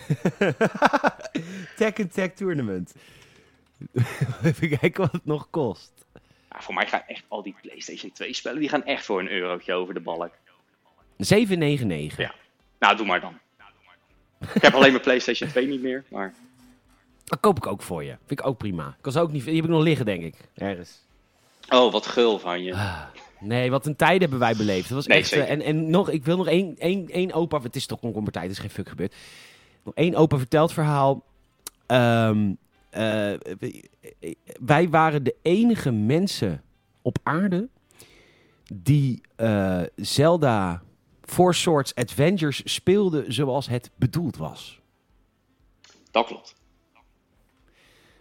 [1.77, 2.95] Tekken Tag Tournament.
[4.43, 5.93] even kijken wat het nog kost.
[6.51, 9.31] Ja, voor mij gaan echt al die PlayStation 2 spellen, die gaan echt voor een
[9.31, 10.33] eurotje over de balk.
[11.17, 12.17] 7,99.
[12.17, 12.35] Ja.
[12.79, 13.39] Nou, doe maar dan.
[14.55, 16.35] Ik heb alleen mijn PlayStation 2 niet meer, maar...
[17.25, 18.17] Dat koop ik ook voor je.
[18.27, 18.87] Vind ik ook prima.
[18.89, 20.35] Ik kan ze ook niet, die heb ik nog liggen, denk ik.
[20.55, 21.03] Ergens.
[21.68, 22.72] Oh, wat gul van je.
[22.74, 23.03] Ah,
[23.40, 24.88] Nee, wat een tijd hebben wij beleefd.
[24.88, 25.53] Dat was Nee, echt, eh, zeker.
[25.53, 27.61] en, en nog, ik wil nog één, één, één opa...
[27.61, 29.14] Het is toch komkommertijd, er is geen fuck gebeurd.
[29.83, 31.24] Nog één opa verteld verhaal.
[31.87, 32.53] Ehm,
[32.90, 33.33] eh,
[34.64, 36.62] wij waren de enige mensen
[37.03, 37.68] op aarde...
[38.74, 40.83] die eh, Zelda
[41.22, 44.81] Four Swords Adventures speelde zoals het bedoeld was.
[46.11, 46.55] Dat klopt.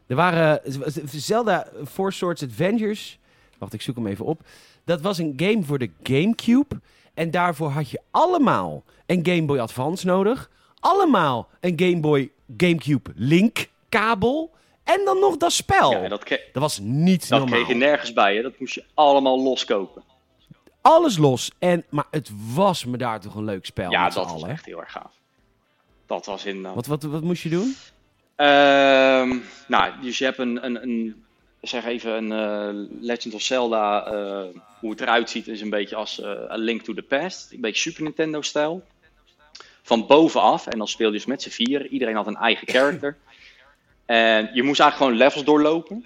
[0.07, 0.61] Er waren
[1.05, 3.19] Zelda Four Swords Adventures.
[3.63, 4.41] Wacht, ik zoek hem even op.
[4.85, 6.81] Dat was een game voor de GameCube.
[7.13, 10.49] En daarvoor had je allemaal een Game Boy Advance nodig.
[10.79, 14.51] Allemaal een Game Boy GameCube Link kabel.
[14.83, 15.91] En dan nog dat spel.
[15.91, 17.55] Ja, dat, dat was niet dat normaal.
[17.55, 18.35] kreeg je nergens bij.
[18.35, 18.41] Hè?
[18.41, 20.03] Dat moest je allemaal loskopen.
[20.81, 21.51] Alles los.
[21.59, 23.91] En, maar het was me daar toch een leuk spel.
[23.91, 25.15] Ja, dat was echt heel erg gaaf.
[26.05, 26.61] Dat was in.
[26.61, 27.75] Wat, wat, wat moest je doen?
[28.35, 31.23] Ehm, nou, dus je hebt een, een, een
[31.63, 34.05] zeg even een eh, Legend of Zelda.
[34.05, 37.51] eh, hoe het eruit ziet is een beetje als eh, A Link to the Past.
[37.51, 38.83] Een beetje Super Nintendo stijl.
[39.81, 40.67] Van bovenaf.
[40.67, 41.87] En dan speel je dus met z'n vier.
[41.87, 43.17] Iedereen had een eigen character.
[44.05, 46.05] En je moest eigenlijk gewoon levels doorlopen.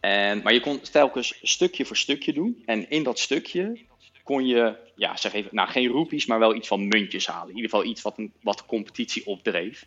[0.00, 2.62] En, maar je kon telkens stukje voor stukje doen.
[2.66, 3.78] En in dat stukje
[4.22, 7.48] kon je, ja, zeg even, nou geen roepies, maar wel iets van muntjes halen.
[7.48, 9.86] In ieder geval iets wat, wat de competitie opdreef.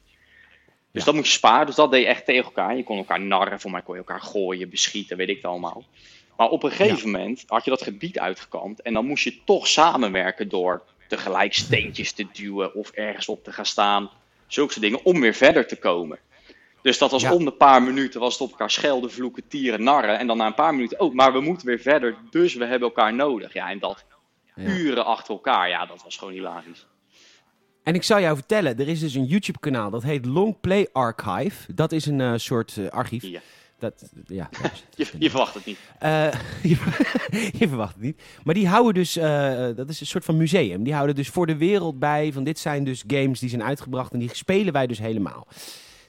[0.91, 1.65] Dus dat moest je sparen.
[1.65, 2.75] Dus dat deed je echt tegen elkaar.
[2.77, 5.83] Je kon elkaar narren, voor mij kon je elkaar gooien, beschieten, weet ik het allemaal.
[6.37, 8.81] Maar op een gegeven moment had je dat gebied uitgekampt.
[8.81, 13.51] En dan moest je toch samenwerken door tegelijk steentjes te duwen of ergens op te
[13.51, 14.09] gaan staan.
[14.47, 16.19] Zulke soort dingen, om weer verder te komen.
[16.81, 17.33] Dus dat was Ja.
[17.33, 20.19] om de paar minuten was het op elkaar schelden, vloeken, tieren, narren.
[20.19, 22.87] En dan na een paar minuten, oh, maar we moeten weer verder, dus we hebben
[22.87, 23.53] elkaar nodig.
[23.53, 24.05] Ja, en dat
[24.55, 24.63] Ja.
[24.63, 26.85] uren achter elkaar, ja, dat was gewoon hilarisch.
[27.83, 30.87] En ik zal jou vertellen, er is dus een YouTube kanaal dat heet Long Play
[30.91, 31.73] Archive.
[31.73, 33.23] Dat is een eh, soort eh, archief.
[33.23, 33.39] Ja.
[33.79, 34.49] Dat, ja,
[34.95, 35.77] Je, je verwacht het niet.
[35.99, 36.31] Eh,
[36.71, 36.77] je,
[37.59, 38.21] je verwacht het niet.
[38.43, 39.13] Maar die houden dus,
[39.75, 40.83] dat is een soort van museum.
[40.83, 44.13] Die houden dus voor de wereld bij van dit zijn dus games die zijn uitgebracht
[44.13, 45.47] en die spelen wij dus helemaal.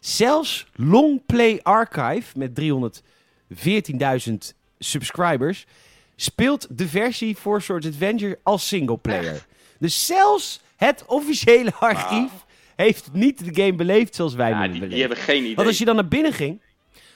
[0.01, 4.35] Zelfs Long Play Archive met 314.000
[4.79, 5.67] subscribers
[6.17, 9.47] speelt de versie voor Swords Adventure als singleplayer.
[9.79, 12.31] Dus zelfs het officiële archief
[12.77, 14.91] heeft niet de game beleefd zoals wij Ja, die, beleefd.
[14.91, 15.55] die hebben geen idee.
[15.55, 16.61] Want als je dan naar binnen ging.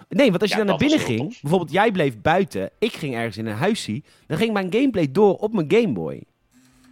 [0.08, 1.18] Nee, want als je Ja, dan naar binnen ging.
[1.18, 1.40] tof.
[1.40, 2.70] Bijvoorbeeld, jij bleef buiten.
[2.78, 4.02] Ik ging ergens in een huisje.
[4.26, 6.22] Dan ging mijn gameplay door op mijn Game Boy.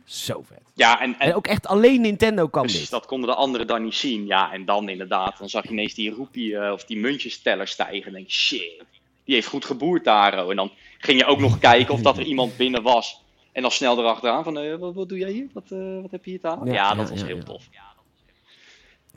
[0.05, 0.61] Zo vet.
[0.75, 2.91] Ja, en, en En ook echt alleen Nintendo kan precies, dit.
[2.91, 4.27] dat konden de anderen dan niet zien.
[4.27, 8.07] Ja, en dan inderdaad, dan zag je ineens die roepie eh, of die muntjesteller stijgen.
[8.07, 8.83] En denk je, shit,
[9.25, 10.45] die heeft goed geboerd daar.
[10.45, 10.51] oh.
[10.51, 13.21] En dan ging je ook nog kijken of dat er iemand binnen was.
[13.55, 15.49] En dan snel erachteraan van, eh, wat, wat doe jij hier?
[15.53, 16.67] Wat, eh, wat heb je hier te halen?
[16.67, 17.43] Ja, Ja, ja, dat was ja, heel ja.
[17.43, 17.69] tof.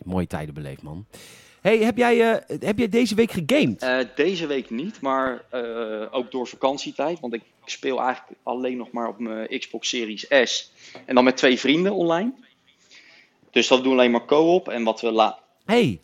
[0.03, 1.05] Mooie tijden beleefd, man.
[1.61, 3.81] Hey, heb jij, eh, heb jij deze week gegamed?
[3.81, 7.19] Eh, deze week niet, maar eh, ook door vakantietijd.
[7.19, 10.71] Want ik speel eigenlijk alleen nog maar op mijn Xbox Series S.
[11.05, 12.33] En dan met twee vrienden online.
[13.51, 14.69] Dus dat doen we alleen maar co-op.
[14.69, 16.01] En wat we la hey,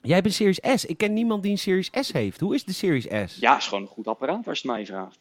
[0.00, 0.84] jij hebt een Series S.
[0.84, 2.40] Ik ken niemand die een Series S heeft.
[2.40, 3.36] Hoe is de Series S?
[3.40, 5.18] Ja, is gewoon een goed apparaat als je het mij vraagt.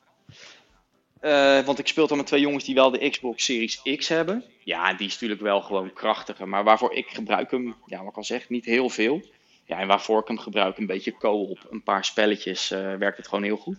[1.23, 4.43] Eh, want ik speel dan met twee jongens die wel de Xbox Series X hebben.
[4.63, 6.47] Ja, die is natuurlijk wel gewoon krachtiger.
[6.47, 9.21] Maar waarvoor ik gebruik hem, ja, wat ik al zeg, niet heel veel.
[9.65, 13.27] Ja, en waarvoor ik hem gebruik, een beetje co-op, een paar spelletjes, eh, werkt het
[13.27, 13.77] gewoon heel goed.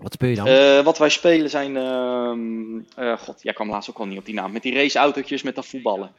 [0.00, 0.46] Wat speel je dan?
[0.46, 4.24] Eh, wat wij spelen zijn, ehm, eh, god, jij kwam laatst ook al niet op
[4.24, 4.52] die naam.
[4.52, 6.12] Met die raceautootjes met dat voetballen.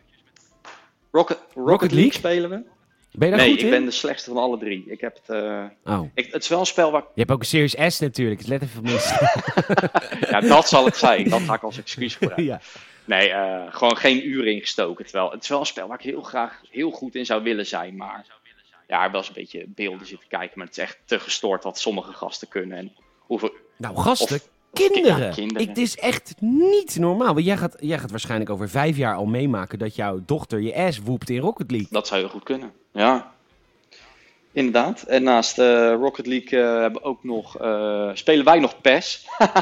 [1.11, 1.95] Rocket, Rocket, League?
[1.95, 2.13] League?
[2.13, 2.74] spelen we.
[3.17, 3.69] Ben je daar Nee, goed ik in?
[3.71, 4.83] ben de slechtste van alle drie.
[4.87, 6.09] Ik heb het, eh, Oh.
[6.13, 8.39] ik, het is wel een spel waar Je hebt ook een Series S natuurlijk.
[8.39, 9.13] Dus let even mis.
[10.29, 11.29] Ja, dat zal het zijn.
[11.29, 12.45] Dat ga ik als excuus gebruiken.
[12.53, 12.59] ja.
[13.05, 15.05] Nee, eh, gewoon geen uren ingestoken.
[15.05, 17.65] Terwijl het is wel een spel waar ik heel graag heel goed in zou willen
[17.65, 17.95] zijn.
[17.95, 18.25] Maar
[18.87, 20.51] ja, wel eens een beetje beelden zitten kijken.
[20.57, 22.77] Maar het is echt te gestoord wat sommige gasten kunnen.
[22.77, 23.51] En hoeveel...
[23.77, 25.17] Nou, gasten, of kinderen.
[25.17, 25.61] ja, kinderen.
[25.61, 27.33] Ik, het is echt niet normaal.
[27.33, 30.75] Want jij gaat, jij gaat waarschijnlijk over vijf jaar al meemaken dat jouw dochter je
[30.75, 31.89] ass woept in Rocket League.
[31.91, 32.71] Dat zou heel goed kunnen.
[32.91, 33.33] Ja.
[34.51, 35.01] Inderdaad.
[35.01, 39.25] En naast eh, Rocket League eh, hebben we ook nog, eh, spelen wij nog PES.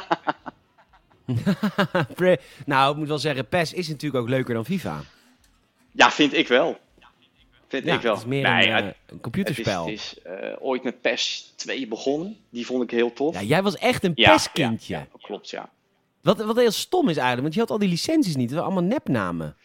[2.65, 5.01] Nou, ik moet wel zeggen, PES is natuurlijk ook leuker dan FIFA.
[5.91, 6.77] Ja, vind ik wel.
[7.73, 8.11] Vind Ja, ik wel.
[8.13, 9.85] het is meer Nee, een, het- eh, een het is, computerspel.
[9.85, 12.37] het is eh, ooit met PES 2 begonnen.
[12.49, 13.33] Die vond ik heel tof.
[13.35, 14.93] Ja, jij was echt een Ja, PES-kindje.
[14.93, 15.69] ja, ja, klopt, ja.
[16.21, 18.49] Wat, wat heel stom is eigenlijk, want je had al die licenties niet.
[18.49, 19.55] Het waren allemaal nepnamen.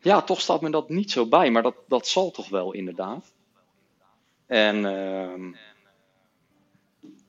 [0.00, 3.32] Ja, toch staat me dat niet zo bij, maar dat, dat zal toch wel inderdaad.
[4.46, 5.52] En ehm,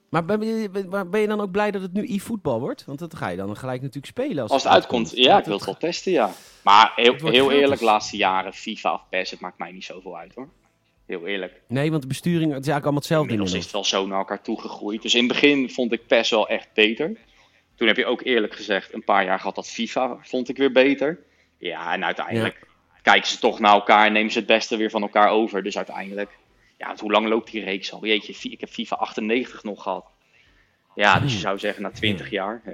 [0.09, 0.69] Maar ben je,
[1.09, 2.85] ben je dan ook blij dat het nu e-voetbal wordt?
[2.85, 4.43] Want dat ga je dan gelijk natuurlijk spelen.
[4.43, 6.31] Als, als het uitkomt, ja, ik wil het wel testen, ja.
[6.61, 10.35] Maar heel, heel eerlijk, laatste jaren, FIFA of PES, het maakt mij niet zoveel uit
[10.35, 10.49] hoor.
[11.05, 11.61] Heel eerlijk.
[11.67, 14.17] Nee, want de besturing, het is eigenlijk allemaal hetzelfde Inmiddels is het wel zo naar
[14.17, 15.01] elkaar toegegroeid.
[15.01, 17.17] Dus in het begin vond ik PES wel echt beter.
[17.75, 20.71] Toen heb je ook eerlijk gezegd, een paar jaar gehad dat FIFA vond ik weer
[20.71, 21.19] beter.
[21.57, 22.67] Ja, en uiteindelijk
[23.01, 25.63] kijken ze toch naar elkaar en nemen ze het beste weer van elkaar over.
[25.63, 26.29] Dus uiteindelijk,
[26.79, 28.05] ja, want hoe lang loopt die reeks al?
[28.05, 30.05] Jeetje, ik heb FIFA 98 nog gehad.
[30.95, 32.61] Ja, dus je zou zeggen na 20 jaar.
[32.63, 32.73] Hè?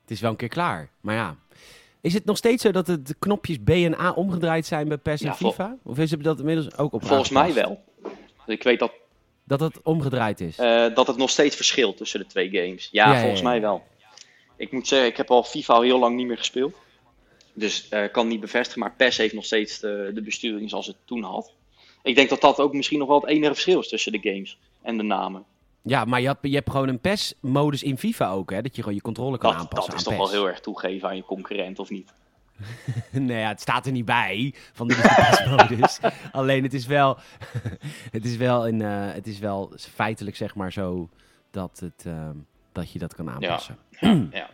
[0.00, 0.88] Het is wel een keer klaar.
[1.00, 1.36] Maar ja.
[2.00, 5.20] Is het nog steeds zo dat de knopjes B en A omgedraaid zijn bij PES
[5.20, 5.76] en Ja, FIFA?
[5.82, 7.84] Of is het dat inmiddels ook op Volgens mij wel.
[8.46, 8.92] Ik weet dat,
[9.44, 10.58] Dat het omgedraaid is.
[10.58, 12.88] eh, dat het nog steeds verschilt tussen de twee games.
[12.92, 13.48] Ja, volgens ja.
[13.48, 13.84] mij wel.
[14.56, 16.74] Ik moet zeggen, ik heb al FIFA al heel lang niet meer gespeeld.
[17.52, 20.96] Dus ik kan niet bevestigen, maar PES heeft nog steeds de, de besturing zoals het
[21.04, 21.52] toen had.
[22.04, 24.58] Ik denk dat dat ook misschien nog wel het enige verschil is tussen de games
[24.82, 25.44] en de namen.
[25.82, 28.62] Ja, maar je hebt, je hebt gewoon een PES-modus in FIFA ook, hè?
[28.62, 30.38] Dat je gewoon je controle kan Dat, aanpassen dat is aan toch wel PES.
[30.38, 32.12] heel erg toegeven aan je concurrent, of niet?
[33.10, 36.00] nee, ja, het staat er niet bij van de PES-modus.
[36.32, 37.16] Alleen het is wel,
[38.16, 41.08] het is wel, een, eh, het is wel feitelijk zeg maar zo
[41.50, 42.30] dat, het, eh,
[42.72, 43.78] dat je dat kan aanpassen.
[44.30, 44.50] Ja.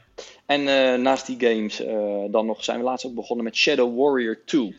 [0.47, 3.99] En eh, naast die games eh, dan nog zijn we laatst ook begonnen met Shadow
[3.99, 4.79] Warrior 2.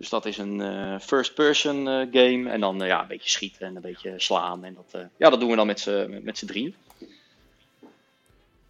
[0.00, 2.50] Dus dat is een eh, first-person eh, game.
[2.50, 4.64] En dan eh, ja, een beetje schieten en een beetje slaan.
[4.64, 6.74] En dat, ja, dat doen we dan met z'n met, z'n drieën.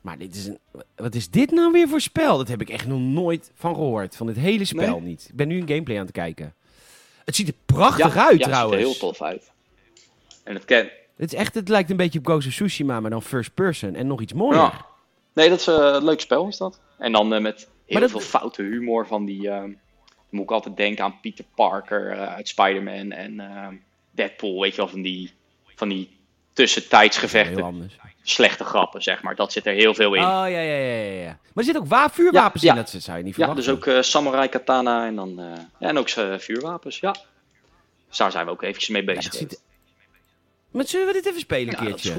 [0.00, 0.58] Maar dit is een,
[0.96, 2.36] wat is dit nou weer voor spel?
[2.36, 4.16] Dat heb ik echt nog nooit van gehoord.
[4.16, 5.08] Van dit hele spel Nee?
[5.08, 5.26] niet.
[5.28, 6.54] Ik ben nu een gameplay aan het kijken.
[7.24, 8.82] Het ziet er prachtig ja, uit ja, trouwens.
[8.82, 9.50] Het ziet er heel tof uit.
[10.44, 10.90] En het ken.
[11.16, 13.94] Het, is echt, het lijkt een beetje op Ghost of Tsushima, maar dan first person.
[13.94, 14.60] En nog iets mooier.
[14.60, 14.86] Ja.
[15.32, 16.80] Nee, dat is een leuk spel is dat.
[16.98, 19.50] En dan met heel dat- veel foute humor van die...
[20.30, 23.66] moet ik altijd denken aan Peter Parker eh, uit Spider-Man en eh,
[24.10, 24.60] Deadpool.
[24.60, 25.32] Weet je wel, van die,
[25.76, 26.18] van die
[26.52, 27.90] tussentijdsgevechten.
[28.22, 29.34] Slechte grappen, zeg maar.
[29.34, 30.20] Dat zit er heel veel in.
[30.22, 31.26] Oh, ja, ja, ja, ja, ja.
[31.26, 32.82] Maar er zitten ook wa- vuurwapens Ja, in, ja.
[32.92, 33.64] dat zou je niet ja, verwachten.
[33.64, 35.44] dus ook eh, samurai katana en dan eh,
[35.78, 37.14] ja, en ook vuurwapens, ja.
[38.08, 39.34] Dus daar zijn we ook eventjes mee Ja, bezig.
[39.34, 39.62] ziet...
[40.70, 42.12] Maar zullen we dit even spelen een Ja, keertje?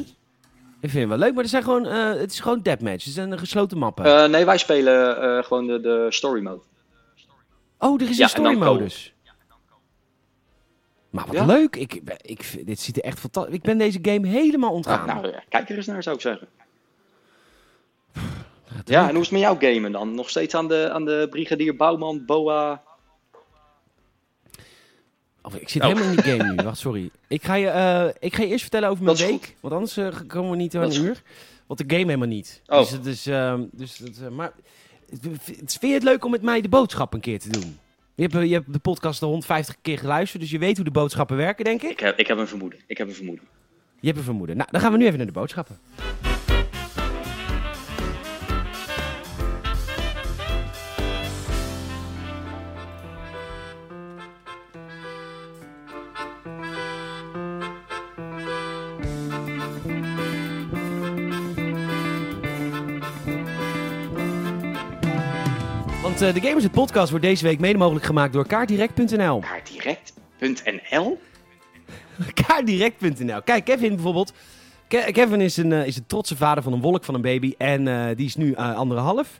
[0.81, 3.05] Ik vind het wel leuk, maar het, zijn gewoon, het is gewoon deathmatch.
[3.05, 4.31] Het zijn gesloten mappen.
[4.31, 6.61] Nee, wij spelen gewoon de, de story mode.
[7.89, 9.13] Oh, er is ja, een en dan story modus.
[11.09, 11.45] Maar wat Ja.
[11.45, 11.75] leuk.
[11.75, 15.07] Ik, ik, dit ziet er echt fantastisch Ik ben deze game helemaal ontgaan.
[15.07, 16.47] Nou, nou, kijk er eens naar, zou ik zeggen.
[18.85, 19.07] Ja, leuk.
[19.09, 20.15] en hoe is het met jouw gamen dan?
[20.15, 22.83] Nog steeds aan de, aan de brigadier Bouwman, Boa?
[25.43, 25.87] Of, ik zit Oh.
[25.87, 26.63] helemaal in die game nu.
[26.63, 27.09] Wacht, sorry.
[27.27, 29.55] Ik ga je, eh, ik ga je eerst vertellen over mijn week.
[29.59, 31.21] Want anders eh, komen we niet aan een uur.
[31.67, 32.61] Want de game helemaal niet.
[32.65, 32.79] Oh.
[32.79, 34.51] Dus, het is, ehm, dus het, eh, maar
[35.19, 37.77] vind je het leuk om met mij de boodschap een keer te doen?
[38.15, 40.85] Je hebt, eh, je hebt de podcast al 150 keer geluisterd, dus je weet hoe
[40.85, 41.89] de boodschappen werken, denk ik.
[41.89, 42.79] Ik heb, ik heb een vermoeden.
[42.87, 43.45] Ik heb een vermoeden.
[43.99, 44.57] Je hebt een vermoeden.
[44.57, 45.79] Nou, dan gaan we nu even naar de boodschappen.
[66.21, 69.39] Want eh, de Gamers het podcast wordt deze week mede mogelijk gemaakt door kaartdirect.nl.
[69.39, 71.19] Kaartdirect.nl?
[72.47, 73.41] Kaardirect.nl.
[73.41, 74.33] Kijk, Kevin bijvoorbeeld.
[74.87, 77.53] Ke- Kevin is een, eh, is een trotse vader van een wolk van een baby.
[77.57, 79.39] En eh, die is nu anderhalf.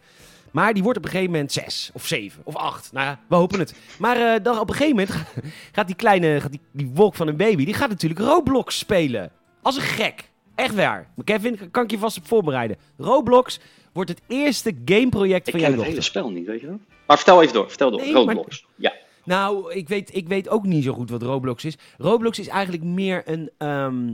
[0.52, 2.92] Maar die wordt op een gegeven moment zes of zeven of acht.
[2.92, 3.76] Nou ja, we hopen het.
[4.00, 5.16] Maar dan op een gegeven moment
[5.76, 9.32] gaat die kleine, gaat die, die wolk van een baby, die gaat natuurlijk Roblox spelen.
[9.62, 10.30] Als een gek.
[10.56, 11.08] Echt waar.
[11.16, 12.78] Maar Kevin, kan ik je vast op voorbereiden.
[12.98, 13.60] Roblox
[13.94, 16.04] wordt het eerste gameproject Ik van ken jouw het hele dochter.
[16.04, 16.80] spel niet, weet je wel?
[17.08, 18.00] Maar vertel even door, vertel door.
[18.02, 18.66] Nee, maar- Roblox.
[18.76, 18.94] Ja.
[19.24, 21.78] Nou, ik weet, ik weet ook niet zo goed wat Roblox is.
[21.98, 23.50] Roblox is eigenlijk meer een.
[23.58, 24.10] ehm,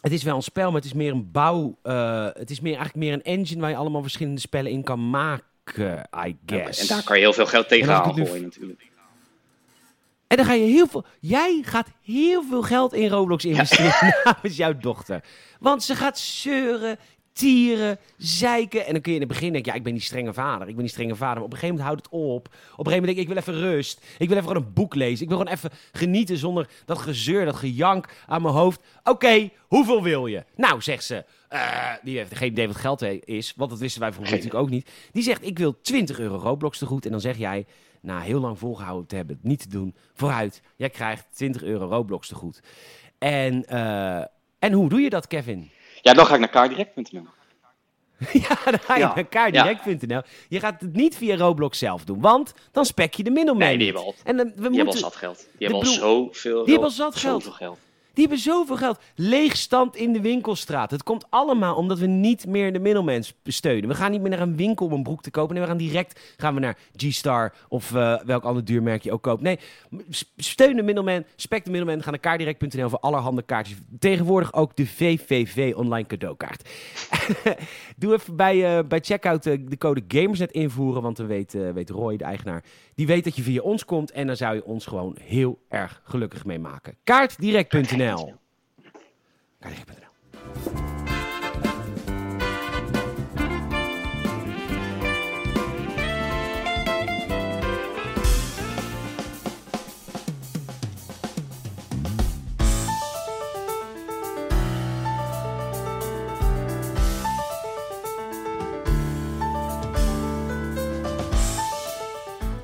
[0.00, 1.76] het is wel een spel, maar het is meer een bouw.
[1.82, 5.10] eh, het is meer, eigenlijk meer een engine waar je allemaal verschillende spellen in kan
[5.10, 6.80] maken, I guess.
[6.80, 8.84] En daar kan je heel veel geld tegenaan ik gooien natuurlijk.
[10.26, 11.04] En dan ga je heel veel.
[11.20, 15.24] Jij gaat heel veel geld in Roblox investeren namens jouw dochter.
[15.60, 16.98] Want ze gaat zeuren,
[17.36, 18.86] tieren, zeiken.
[18.86, 20.68] En dan kun je in het begin denken: ja, ik ben die strenge vader.
[20.68, 21.34] Ik ben die strenge vader.
[21.34, 22.46] Maar op een gegeven moment houdt het op.
[22.46, 24.04] Op een gegeven moment denk ik: ik wil even rust.
[24.18, 25.22] Ik wil even gewoon een boek lezen.
[25.22, 28.80] Ik wil gewoon even genieten zonder dat gezeur, dat gejank aan mijn hoofd.
[29.04, 30.44] Oké, hoeveel wil je?
[30.56, 31.24] Nou, zegt ze.
[31.48, 34.70] eh, die heeft geen idee wat geld is, want dat wisten wij vroeger natuurlijk ook
[34.70, 34.90] niet.
[35.12, 37.04] Die zegt: Ik wil 20 euro Roblox te goed.
[37.04, 37.66] En dan zeg jij:
[38.00, 40.62] na heel lang volgehouden te hebben, het niet te doen, vooruit.
[40.76, 42.60] Jij krijgt 20 euro Roblox te goed.
[43.18, 44.24] En, eh,
[44.58, 45.70] en hoe doe je dat, Kevin?
[46.06, 47.22] Ja, dan ga ik naar kaartdirect.nl.
[48.32, 50.20] ja, dan ga je Ja, naar kaardirect.nl.
[50.48, 53.76] Je gaat het niet via Roblox zelf doen, want dan spek je de middelman Nee,
[53.78, 55.36] die hebben al- En dan, we Die hebben al moeten, zat geld.
[55.58, 57.58] Die hebben al zoveel die hebben al zat geld.
[58.16, 58.98] Die hebben zoveel geld.
[59.14, 60.90] Leegstand in de winkelstraat.
[60.90, 63.88] Het komt allemaal omdat we niet meer de middelman sp- steunen.
[63.88, 65.54] We gaan niet meer naar een winkel om een broek te kopen.
[65.54, 69.22] Nee, we gaan direct gaan we naar G-Star of eh, welk ander duurmerk je ook
[69.22, 69.42] koopt.
[69.42, 69.58] Nee,
[70.36, 72.02] steun de middelman, spek de middelman.
[72.02, 73.78] Ga naar kaardirect.nl voor allerhande kaartjes.
[73.98, 76.68] Tegenwoordig ook de VVV online cadeaukaart.
[77.96, 81.90] Doe even bij, eh, bij checkout eh, de code Gamersnet invoeren, want dan weet, weet
[81.90, 84.86] Roy, de eigenaar, die weet dat je via ons komt en dan zou je ons
[84.86, 86.96] gewoon heel erg gelukkig mee maken.
[87.04, 88.34] Kaartdirect.nl Kardeg.nl.
[89.60, 90.04] Kardeg.nl.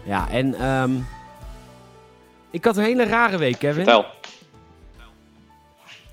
[0.05, 1.07] Ja, en um,
[2.51, 3.85] ik had een hele rare week, Kevin.
[3.85, 4.22] Vertel.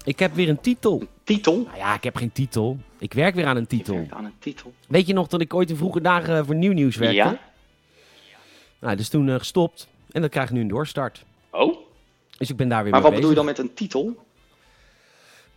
[0.04, 1.04] Ik heb weer een titel.
[1.24, 1.56] Titel?
[1.66, 2.78] Nou ja, ik heb geen titel.
[3.00, 4.06] Ik werk weer aan een titel.
[4.10, 4.74] aan een titel.
[4.88, 7.16] Weet je nog dat ik ooit in vroege dagen voor Nieuw Nieuws werkte?
[7.16, 7.40] Ja?
[8.80, 9.88] Nou, dus toen eh, gestopt.
[10.12, 11.26] En dan krijg ik nu een doorstart.
[11.50, 11.78] Oh?
[12.38, 14.16] Dus ik ben daar weer Maar mee wat bedoel je dan met een titel?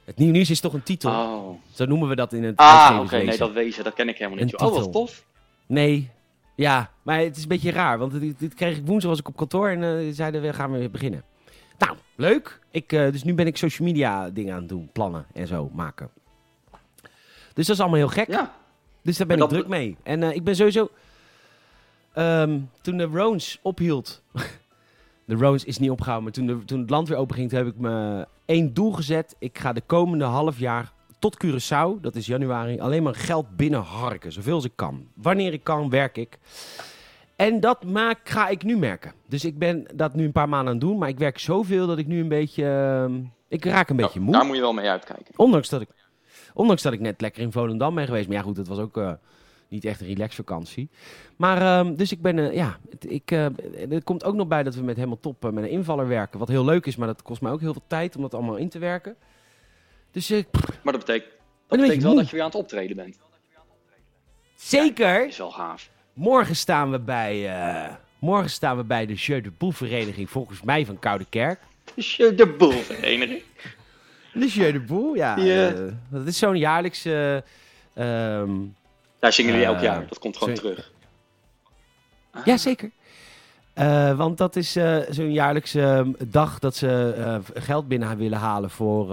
[0.04, 1.10] Het Nieuw Nieuws is toch een titel?
[1.10, 1.48] Oh.
[1.74, 3.16] Zo noemen we dat in het Ah, oké.
[3.16, 4.60] Nee, dat wezen, dat ken ik helemaal niet.
[4.60, 5.24] Een Oh, wat tof.
[5.66, 6.10] Nee.
[6.54, 7.98] Ja, maar het is een beetje raar.
[7.98, 10.72] Want dit, dit kreeg ik woensdag was ik op kantoor en eh, zeiden we gaan
[10.72, 11.24] we weer beginnen.
[11.78, 12.60] Nou, leuk.
[12.70, 14.90] Ik, eh, dus nu ben ik social media dingen aan het doen.
[14.92, 16.10] Plannen en zo maken.
[17.54, 18.28] Dus dat is allemaal heel gek.
[18.28, 18.54] Ja.
[19.02, 19.96] Dus daar ben Maar ik druk mee.
[20.02, 20.88] En eh, ik ben sowieso...
[22.12, 24.22] ehm, toen de Rones ophield...
[25.24, 27.48] de Rones is niet opgehouden, maar toen, de, toen het land weer open ging...
[27.48, 29.36] toen heb ik me één doel gezet.
[29.38, 32.80] Ik ga de komende half jaar tot Curaçao, dat is januari...
[32.80, 35.08] alleen maar geld binnenharken, zoveel als ik kan.
[35.14, 36.38] Wanneer ik kan, werk ik.
[37.36, 39.12] En dat maak, ga ik nu merken.
[39.28, 40.98] Dus ik ben dat nu een paar maanden aan het doen...
[40.98, 42.64] maar ik werk zoveel dat ik nu een beetje...
[42.64, 44.34] ehm, ik raak een beetje Oh, moe.
[44.34, 45.34] Daar moet je wel mee uitkijken.
[45.36, 45.88] Ondanks dat ik,
[46.54, 48.28] ondanks dat ik net lekker in Volendam ben geweest.
[48.28, 49.12] Maar ja, goed, het was ook eh,
[49.68, 50.88] niet echt een relaxvakantie.
[51.36, 54.74] Maar, ehm, dus ik ben, eh, ja, het- ik, er komt ook nog bij dat
[54.74, 56.38] we met helemaal top met een invaller werken.
[56.38, 58.56] Wat heel leuk is, maar dat kost mij ook heel veel tijd om dat allemaal
[58.56, 59.16] in te werken.
[60.10, 60.42] Dus eh,
[60.82, 62.20] Maar dat betekent, dat beetje betekent wel moe.
[62.20, 63.18] dat je weer aan het optreden bent.
[64.56, 65.90] zeker, Dat is wel gaaf.
[66.12, 70.62] Morgen staan we bij, eh, morgen staan we bij de Jeu de Boel vereniging, volgens
[70.62, 71.60] mij van Koude Kerk.
[71.94, 73.42] Dus je de boel vereniging.
[74.34, 75.36] De Jeu de Boel, ja.
[75.38, 77.44] Eh, dat is zo'n jaarlijkse...
[77.94, 78.50] ehm,
[79.18, 80.06] Daar zingen jullie elk Eh, jaar.
[80.08, 80.72] Dat komt gewoon sorry.
[80.74, 80.92] terug.
[82.30, 82.44] Ah.
[82.46, 82.90] Ja, zeker.
[83.74, 84.72] Eh, want dat is
[85.10, 89.06] zo'n jaarlijkse ehm, dag dat ze geld binnen willen halen voor,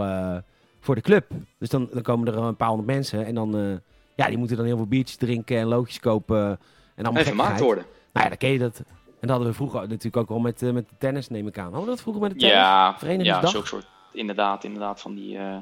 [0.80, 1.26] voor de club.
[1.58, 3.82] Dus dan, dan komen er een paar honderd mensen en dan,
[4.16, 6.60] ja, die moeten dan heel veel biertjes drinken en loodjes kopen.
[7.06, 7.60] En vermaakt gekkigheid.
[7.60, 7.86] worden.
[8.14, 8.82] Nou ja, dan ken je dat.
[9.20, 11.58] En dat hadden we vroeger natuurlijk ook al met, eh, met de tennis, neem ik
[11.58, 11.64] aan.
[11.64, 12.58] Hadden we dat vroeger met de tennis?
[12.58, 15.58] Ja, ja zo'n soort, inderdaad, inderdaad van die, eh,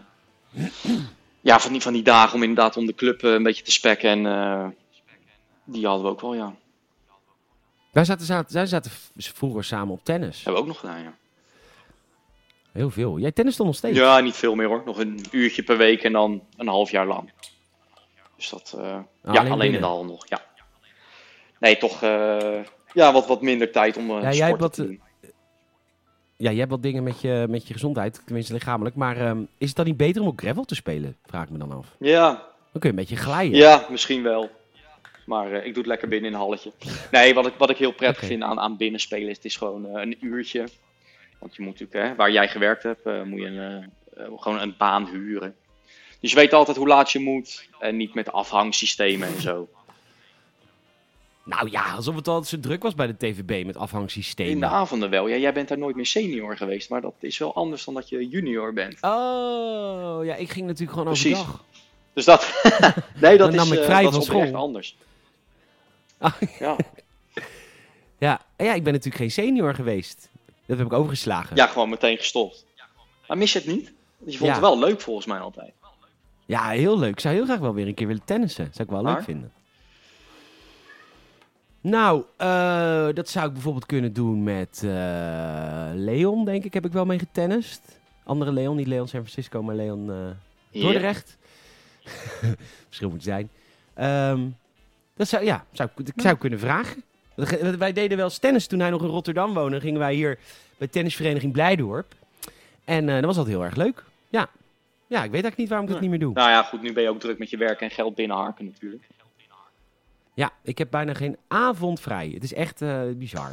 [1.42, 3.72] ja, van die, van die dagen om inderdaad om de club eh, een beetje te
[3.72, 4.26] spekken.
[4.26, 4.76] En
[5.64, 6.56] die hadden we ook wel, ja.
[7.92, 10.36] Wij zaten, zaten, zij zaten vroeger samen op tennis.
[10.36, 11.14] Hebben we ook nog gedaan, ja.
[12.72, 13.20] Heel veel.
[13.20, 13.98] Jij tennis nog steeds?
[13.98, 14.82] Ja, niet veel meer hoor.
[14.86, 17.32] Nog een uurtje per week en dan een half jaar lang.
[18.36, 20.47] Dus dat, ja, alleen alleen, in de hal nog, ja.
[21.60, 22.60] Nee, toch, eh,
[22.94, 25.02] ja, wat, wat minder tijd om eh Ja, jij wat, te doen.
[26.36, 28.96] Ja, jij hebt wat dingen met je, met je gezondheid, tenminste lichamelijk.
[28.96, 31.18] Maar ehm, is het dan niet beter om ook gravel te spelen?
[31.26, 31.96] Vraag ik me dan af.
[32.00, 32.28] Ja,
[32.72, 33.58] Dan kun je een beetje glijden.
[33.58, 34.50] Ja, misschien wel.
[35.26, 36.72] Maar eh, ik doe het lekker binnen in een halletje.
[37.12, 39.86] Nee, wat ik, wat ik heel prettig vind aan, aan binnenspelen is, het is gewoon
[39.86, 40.68] eh, een uurtje.
[41.40, 44.32] Want je moet natuurlijk, hè, waar jij gewerkt hebt, eh, moet je een, eh, eh,
[44.36, 45.56] gewoon een baan huren.
[46.20, 47.70] Dus je weet altijd hoe laat je moet.
[47.80, 49.70] En niet met afhangsystemen en zo.
[51.50, 54.60] Nou ja, alsof het altijd zo druk was bij de TVB met In afhangsystemen.
[54.60, 55.28] de avonden wel.
[55.28, 56.90] Ja, jij bent daar nooit meer senior geweest.
[56.90, 58.98] Maar dat is wel anders dan dat je junior bent.
[59.02, 61.38] Oh, ja, ik ging natuurlijk gewoon Precies.
[61.38, 61.64] overdag.
[62.14, 62.62] Dus dat...
[63.22, 64.56] nee, dat Dan is, vrij dat van is school.
[64.56, 64.96] anders.
[66.18, 66.76] Ah, Ja.
[68.20, 68.42] ja.
[68.58, 70.30] ja, ik ben natuurlijk geen senior geweest.
[70.66, 71.56] Dat heb ik overgeslagen.
[71.56, 72.66] ja, gewoon meteen gestopt.
[73.28, 73.92] Maar mis je het niet?
[74.26, 74.52] Je vond Ja.
[74.52, 75.72] het wel leuk volgens mij altijd.
[76.46, 77.12] Ja, heel leuk.
[77.12, 78.70] Ik zou heel graag wel weer een keer willen tennissen.
[78.74, 79.52] Zou ik wel leuk vinden.
[81.90, 86.92] Nou, eh, dat zou ik bijvoorbeeld kunnen doen met eh, Leon, denk ik, heb ik
[86.92, 87.82] wel mee getennist.
[88.24, 90.16] Andere Leon, niet Leon San Francisco, maar Leon eh,
[90.70, 90.82] Ja.
[90.82, 91.38] Dordrecht.
[92.88, 93.50] Verschil moet zijn.
[93.94, 94.42] Ehm,
[95.16, 97.04] dat zou, ja, zou, ik- ik zou kunnen vragen.
[97.78, 99.80] Wij deden wel eens tennis toen hij nog in Rotterdam woonde.
[99.80, 100.38] Gingen wij hier
[100.78, 102.14] bij tennisvereniging Blijdorp.
[102.86, 104.04] En eh, dat was altijd heel erg leuk.
[104.30, 104.50] Ja.
[105.08, 106.10] ja, ik weet eigenlijk niet waarom ik dat Ja.
[106.10, 106.34] niet meer doe.
[106.38, 109.08] Nou ja, goed, nu ben je ook druk met je werk en geld binnenharken natuurlijk.
[110.38, 112.32] Ja, ik heb bijna geen avond vrij.
[112.34, 113.52] Het is echt eh, bizar.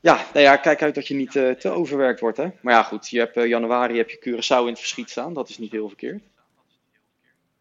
[0.00, 2.48] Ja, nou ja, kijk uit dat je niet eh, te overwerkt wordt, hè.
[2.60, 5.34] Maar ja, goed, je hebt eh, januari heb je Curaçao in het verschiet staan.
[5.34, 6.22] Dat is niet heel verkeerd.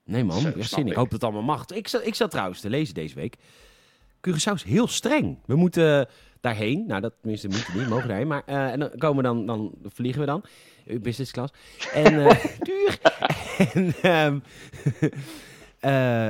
[0.04, 0.80] Nee man, Zo, zin.
[0.80, 0.96] Ik ik.
[0.96, 1.66] hoop dat het allemaal mag.
[1.66, 3.36] Ik zat, ik zat trouwens te lezen deze week.
[4.28, 5.38] Curaçao is heel streng.
[5.46, 6.08] We moeten
[6.42, 6.86] daarheen.
[6.88, 8.28] Nou, dat tenminste moeten we niet, mogen daarheen.
[8.28, 10.44] Maar en dan komen we dan, dan vliegen we dan.
[11.02, 11.54] Business class.
[11.94, 12.14] En
[12.70, 13.00] duur.
[13.74, 14.40] en ehm,
[15.80, 16.30] eh,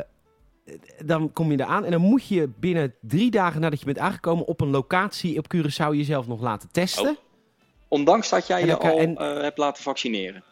[1.06, 4.46] dan kom je eraan en dan moet je binnen drie dagen nadat je bent aangekomen
[4.46, 7.10] op een locatie op Curaçao jezelf nog laten testen.
[7.10, 7.18] Oh.
[7.88, 10.44] Ondanks dat jij je al en- eh, hebt laten vaccineren.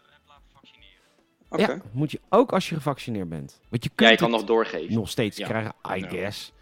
[1.49, 1.61] Oké.
[1.61, 3.59] Ja, moet je ook als je gevaccineerd bent.
[3.69, 4.93] Want je Ja, kunt je kan het nog doorgeven.
[4.93, 5.47] nog steeds Ja.
[5.47, 6.53] krijgen, I guess.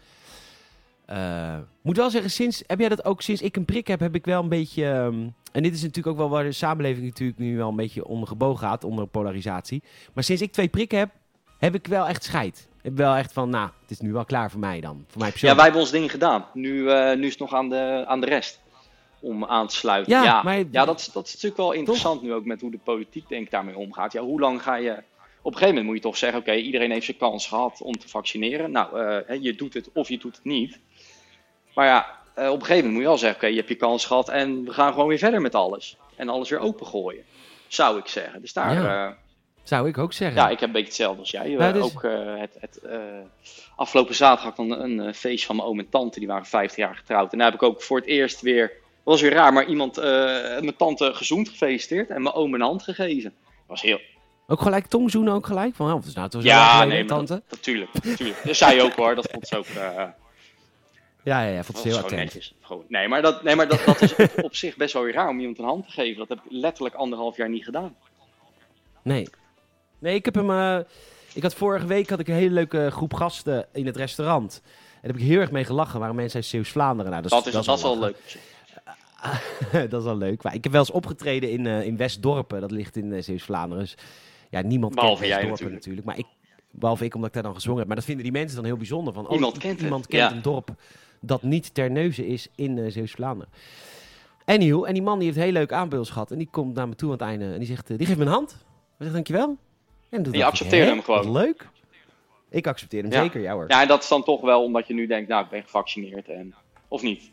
[1.06, 4.14] Eh, moet wel zeggen, sinds, heb jij dat ook sinds ik een prik heb, heb
[4.14, 4.84] ik wel een beetje.
[4.86, 8.06] ehm, en dit is natuurlijk ook wel waar de samenleving natuurlijk nu wel een beetje
[8.06, 9.82] onder gebogen gaat, onder polarisatie.
[10.14, 11.10] Maar sinds ik twee prikken heb,
[11.58, 12.68] heb ik wel echt scheid.
[12.82, 15.04] Ik ben wel echt van, nou, het is nu wel klaar voor mij dan.
[15.08, 15.54] Voor mij Ja, persoonlijk.
[15.60, 16.46] wij hebben ons ding gedaan.
[16.54, 18.60] Nu, eh, nu is het nog aan de, aan de rest
[19.20, 20.12] om aan te sluiten.
[20.12, 22.70] Ja, Ja, maar- ja dat, is- dat is natuurlijk wel interessant nu ook met hoe
[22.70, 24.12] de politiek denk ik daarmee omgaat.
[24.12, 24.90] Ja, hoe lang ga je...
[25.42, 27.98] Op een gegeven moment moet je toch zeggen, oké, iedereen heeft zijn kans gehad om
[27.98, 28.70] te vaccineren.
[28.70, 30.78] Nou, eh, je doet het of je doet het niet.
[31.74, 33.74] Maar ja, eh, op een gegeven moment moet je wel zeggen, oké, je hebt je
[33.74, 35.96] kans gehad en we gaan gewoon weer verder met alles.
[36.16, 37.24] En alles weer opengooien,
[37.68, 38.40] zou ik zeggen.
[38.40, 38.74] Dus daar...
[38.74, 39.16] Ja.
[39.62, 40.40] Zou ik ook zeggen.
[40.42, 41.50] ja, ik heb een beetje hetzelfde als jij.
[41.50, 42.98] Ja, Eh, dus- Ook eh, het, het, eh,
[43.76, 46.18] afgelopen zaterdag had ik een feest van mijn oom en tante.
[46.18, 47.32] Die waren 50 jaar getrouwd.
[47.32, 48.66] En daar heb ik ook voor het eerst weer...
[49.04, 52.10] Dat was weer raar, maar iemand, mijn tante gezoend gefeliciteerd.
[52.10, 53.32] En mijn oom een hand gegeven.
[53.46, 54.00] Dat was heel...
[54.46, 55.74] Ook gelijk tongzoenen ook gelijk?
[55.74, 57.42] Van, is nou toch zo Ja, nee, tante?
[57.50, 57.90] natuurlijk.
[58.04, 58.44] natuurlijk.
[58.44, 59.14] Dat zei je ook hoor.
[59.14, 59.66] Dat vond ze ook...
[61.24, 62.52] Ja, ja, ja, vond was heel attent.
[62.88, 65.28] Nee, maar, dat, nee, maar dat, dat is op, op zich best wel weer raar
[65.28, 66.18] om iemand een hand te geven.
[66.18, 67.96] Dat heb ik letterlijk anderhalf jaar niet gedaan.
[69.02, 69.28] Nee.
[70.00, 70.50] Nee, ik heb hem...
[70.50, 70.78] eh,
[71.34, 74.60] ik had vorige week had ik een hele leuke groep gasten in het restaurant.
[74.64, 74.70] En
[75.00, 76.00] daar heb ik heel erg mee gelachen.
[76.00, 77.10] Waren mensen uit Zeeuws-Vlaanderen.
[77.10, 78.16] Nou, dat, Dat is, dat is wel leuk.
[79.90, 80.42] dat is wel leuk.
[80.42, 82.60] Maar ik heb wel eens opgetreden in, eh in Westdorpen.
[82.60, 83.84] Dat ligt in uh, Zeeuws-Vlaanderen.
[83.84, 83.94] Dus
[84.50, 86.06] ja, niemand Behalve kent jij Westdorpen natuurlijk.
[86.06, 86.26] Maar ik,
[86.70, 87.86] behalve ik, omdat ik daar dan gezongen heb.
[87.86, 89.12] Maar dat vinden die mensen dan heel bijzonder.
[89.14, 90.36] Van, oh, Iemand kent iemand kent ja.
[90.36, 90.70] een dorp
[91.20, 93.52] dat niet ter neuze is in eh Zeeuws-Vlaanderen.
[94.44, 96.30] Anyhow, en die man die heeft heel leuk aanbeeld gehad.
[96.30, 97.52] En die komt naar me toe aan het einde.
[97.52, 98.50] En die zegt, eh, die geeft me een hand.
[98.50, 99.56] Ik zeg, dankjewel.
[100.10, 101.32] En Je hè, hem gewoon.
[101.32, 101.68] Leuk.
[102.50, 103.22] Ik accepteer hem Ja.
[103.22, 103.64] zeker, ja hoor.
[103.68, 106.28] Ja, en dat is dan toch wel omdat je nu denkt, nou, ik ben gevaccineerd.
[106.28, 106.54] En,
[106.88, 107.30] of niet?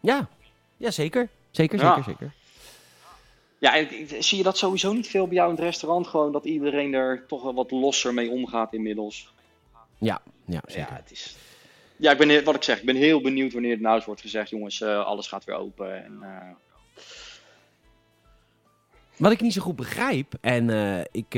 [0.00, 0.28] Ja,
[0.76, 1.28] ja zeker.
[1.50, 1.94] Zeker, Ja.
[1.94, 2.32] zeker, zeker.
[3.58, 3.88] Ja, en
[4.22, 6.06] zie je dat sowieso niet veel bij jou in het restaurant?
[6.06, 9.32] Gewoon dat iedereen er toch wel wat losser mee omgaat inmiddels.
[9.98, 10.92] Ja, ja, zeker.
[10.92, 11.36] Ja, het is...
[11.96, 14.20] Ja, ik ben, wat ik zeg, ik ben heel benieuwd wanneer het nou eens wordt
[14.20, 16.04] gezegd, jongens, eh, alles gaat weer open.
[16.04, 17.02] En, eh,
[19.16, 21.34] Wat ik niet zo goed begrijp, en eh, ik,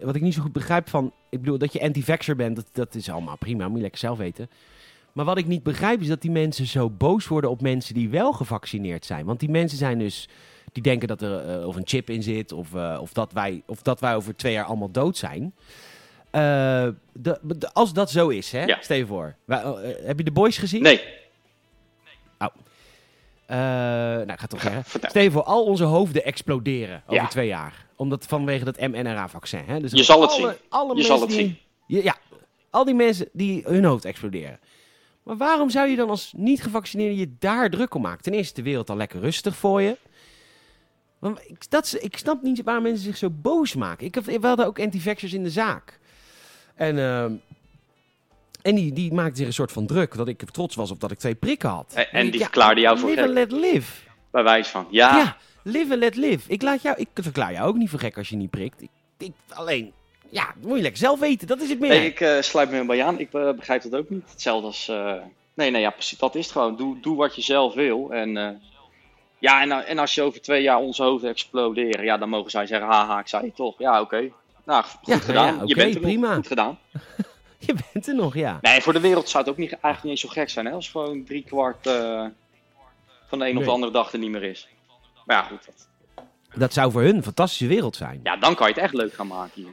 [0.00, 2.94] wat ik niet zo goed begrijp van, ik bedoel dat je anti-vaxxer bent, dat, dat
[2.94, 4.50] is allemaal prima, moet je lekker zelf weten.
[5.12, 8.08] Maar wat ik niet begrijp is dat die mensen zo boos worden op mensen die
[8.08, 9.24] wel gevaccineerd zijn.
[9.26, 10.28] Want die mensen zijn dus,
[10.72, 13.62] die denken dat er eh, of een chip in zit, of, eh, of, dat wij,
[13.66, 15.52] of dat wij over twee jaar allemaal dood zijn.
[16.30, 16.40] Eh,
[17.12, 18.64] de, de- als dat zo is, hè?
[18.64, 18.78] Ja.
[18.80, 19.34] stel je voor.
[19.44, 20.82] Wij- eh, heb je de boys gezien?
[20.82, 21.00] nee,
[23.46, 24.84] Eh, nou, ik ga toch zeggen.
[25.08, 27.28] Stel je voor, al onze hoofden exploderen over Ja.
[27.28, 27.86] twee jaar.
[27.98, 29.62] Omdat vanwege dat mRNA-vaccin.
[29.66, 29.80] Hè?
[29.80, 30.56] Dus Je zal het alle, zien.
[30.68, 32.02] Alle Je zal het die- zien.
[32.02, 32.16] Ja,
[32.70, 34.58] al die mensen die hun hoofd exploderen.
[35.22, 38.22] Maar waarom zou je dan als niet-gevaccineerde je daar druk om maken?
[38.22, 39.96] Ten eerste is de wereld al lekker rustig voor je.
[41.18, 44.06] Want ik, dat, ik snap niet waarom mensen zich zo boos maken.
[44.06, 45.98] Ik we hadden ook anti-vaxxers in de zaak.
[46.74, 47.32] En, ehm,
[48.62, 51.10] en die, die maakten zich een soort van druk dat ik trots was op dat
[51.10, 51.92] ik twee prikken had.
[52.12, 53.26] En- die verklaarden jou voor gek.
[53.26, 54.02] let live.
[54.30, 54.86] bij wijze van.
[54.90, 56.50] Ja, Ja, live and let live.
[56.52, 58.82] Ik, laat jou, ik verklaar jou ook niet voor gek als je niet prikt.
[58.82, 58.88] Ik,
[59.18, 59.92] ik, alleen,
[60.28, 61.46] ja, dat moet je lekker zelf weten.
[61.46, 61.88] Dat is het meer.
[61.90, 63.18] nee, ik eh, sluit me bij aan.
[63.18, 64.30] Ik eh, begrijp dat ook niet.
[64.30, 64.88] Hetzelfde als...
[64.88, 65.14] eh,
[65.54, 66.18] Nee, nee, ja, precies.
[66.18, 66.76] Dat is het gewoon.
[66.76, 68.10] Doe, doe wat je zelf wil.
[68.12, 68.60] En,
[69.38, 72.66] ja, en, en als je over twee jaar onze hoofden exploderen, ja, dan mogen zij
[72.66, 73.78] zeggen, haha, ik zei het toch.
[73.78, 74.30] Ja, oké.
[74.64, 75.46] Nou, goed Ja, gedaan.
[75.46, 76.34] ja, je oké, bent er prima.
[76.34, 76.78] Goed gedaan.
[77.58, 78.58] Je bent er nog, ja.
[78.60, 80.72] Nee, voor de wereld zou het ook niet, eigenlijk niet eens zo gek zijn, hè?
[80.72, 81.82] Als gewoon drie kwart
[83.28, 84.68] van de een of de andere dag er niet meer is.
[85.28, 85.66] Maar ja, goed.
[85.66, 85.88] Dat,
[86.54, 88.20] Dat zou voor hun een fantastische wereld zijn.
[88.22, 89.72] ja, dan kan je het echt leuk gaan maken hier.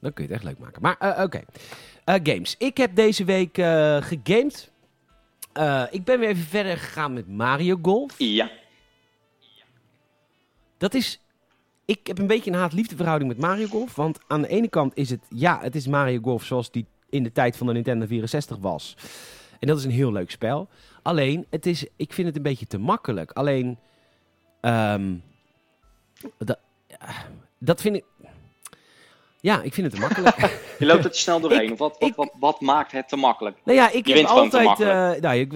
[0.00, 0.82] Dan kun je het echt leuk maken.
[0.82, 1.40] Maar eh, oké.
[2.04, 2.54] Eh, games.
[2.58, 4.70] Ik heb deze week eh gegamed.
[5.90, 8.14] Ik ben weer even verder gegaan met Mario Golf.
[8.18, 8.50] Ja.
[10.78, 11.20] Dat is...
[11.84, 13.94] Ik heb een beetje een haat-liefde verhouding met Mario Golf.
[13.94, 15.20] Want aan de ene kant is het...
[15.28, 18.96] Ja, het is Mario Golf zoals die in de tijd van de Nintendo 64 was.
[19.60, 20.68] En dat is een heel leuk spel.
[21.02, 23.32] Alleen, het is, ik vind het een beetje te makkelijk.
[23.32, 23.78] Alleen...
[24.60, 25.14] ehm,
[26.38, 26.58] dat,
[27.58, 28.04] dat vind ik...
[29.40, 30.36] Ja, ik vind het te makkelijk.
[30.78, 31.62] Je loopt te snel doorheen.
[31.62, 33.56] Ik- of wat, wat, ik- wat, wat maakt het te makkelijk?
[33.64, 34.64] Nou ja, ik Je gewoon te altijd.
[34.64, 35.16] makkelijk.
[35.16, 35.52] eh, nou, ik,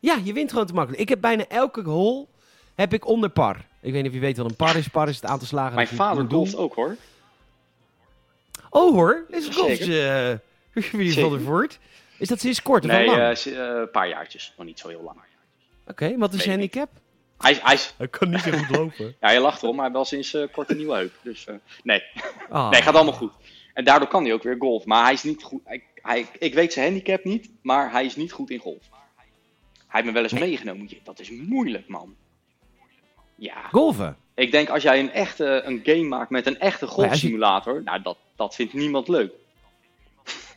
[0.00, 1.02] ja, je wint gewoon te makkelijk.
[1.02, 2.26] Ik heb bijna elke hole
[2.74, 3.56] heb ik onder par.
[3.80, 4.88] Ik weet niet of je weet wat een par is.
[4.88, 5.74] Par is het aantal slagen.
[5.74, 6.96] Mijn vader golft ook hoor.
[8.70, 9.68] Oh hoor, is een golf.
[9.76, 10.30] Zeker.
[10.74, 11.78] Uh, wie van der Voort?
[12.18, 14.54] Is dat sinds kort of Nee, eh, eh, een paar jaartjes.
[14.56, 15.16] Nog niet zo heel lang.
[15.86, 16.88] Oké, wat is je ik handicap?
[17.38, 19.14] Hij, hij, kan niet zo goed lopen.
[19.20, 21.12] ja, je lacht erom, maar hij wel sinds eh, kort een nieuwe heup.
[21.22, 22.02] Dus eh, nee.
[22.50, 22.70] Ah.
[22.72, 23.32] nee, gaat allemaal goed.
[23.74, 24.84] En daardoor kan hij ook weer golf.
[24.84, 25.60] Maar hij is niet goed.
[25.64, 28.82] Hij, hij, ik weet zijn handicap niet, maar hij is niet goed in golf.
[29.86, 30.40] Hij heeft me wel eens Nee.
[30.48, 30.88] meegenomen.
[31.04, 32.14] Dat is moeilijk, man.
[33.34, 34.16] Ja, Golven?
[34.34, 38.02] ik denk als jij een echte een game maakt met een echte je- golfsimulator, nou
[38.02, 39.32] dat, dat vindt niemand leuk.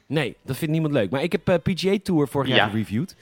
[0.05, 1.09] Nee, dat vindt niemand leuk.
[1.09, 2.67] Maar ik heb eh, PGA Tour vorig jaar Ja.
[2.69, 3.15] gereviewd.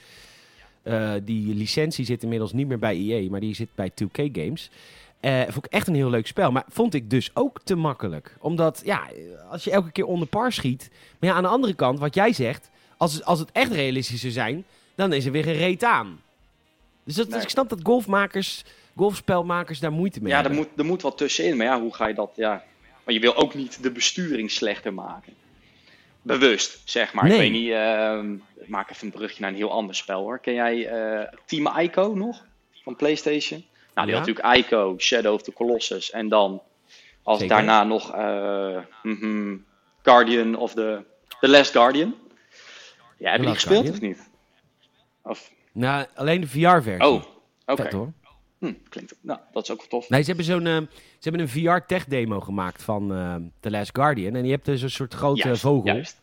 [0.82, 4.70] Eh, die licentie zit inmiddels niet meer bij EA, maar die zit bij 2K Games.
[5.20, 6.52] Eh, vond ik echt een heel leuk spel.
[6.52, 8.36] Maar vond ik dus ook te makkelijk.
[8.40, 9.02] Omdat, ja,
[9.50, 10.90] als je elke keer onder par schiet.
[11.18, 12.70] Maar ja, aan de andere kant, wat jij zegt.
[12.96, 14.64] Als, als het echt realistisch zou zijn,
[14.94, 16.20] dan is er weer een reet aan.
[17.04, 18.64] Dus, dat, dus ik snap dat golfmakers,
[18.96, 20.60] golfspelmakers daar moeite mee Ja, er hebben.
[20.60, 21.56] moet, er moet wat tussenin.
[21.56, 22.30] Maar ja, hoe ga je dat...
[22.36, 22.64] Ja.
[23.04, 25.32] Maar je wil ook niet de besturing slechter maken.
[26.22, 27.24] Bewust, zeg maar.
[27.24, 27.32] Nee.
[27.32, 27.70] Ik weet niet...
[27.72, 28.32] ehm,
[28.64, 30.38] ik maak even een brugje naar een heel ander spel, hoor.
[30.38, 32.44] Ken jij eh, Team Ico nog?
[32.84, 33.64] Van PlayStation?
[33.94, 34.20] Nou, die Ja.
[34.20, 36.10] had natuurlijk Ico, Shadow of the Colossus.
[36.10, 36.62] En dan,
[37.22, 37.56] als Zeker.
[37.56, 38.14] daarna nog...
[38.14, 39.56] eh, mhm,
[40.02, 41.02] Guardian of the...
[41.40, 42.14] The Last Guardian.
[43.16, 43.94] Ja, heb je die gespeeld Guardian?
[44.12, 44.30] of niet?
[45.22, 47.06] Of, Nou, alleen de VR-versie.
[47.06, 47.22] oh,
[47.66, 48.12] oké.
[48.60, 49.14] Hm, klinkt...
[49.20, 50.08] Nou, dat is ook tof.
[50.08, 50.76] Nee, ze hebben zo'n eh,
[51.18, 54.34] ze hebben een VR-tech-demo gemaakt van eh, The Last Guardian.
[54.34, 55.86] En je hebt dus een soort grote Juist, vogel.
[55.92, 56.20] juist.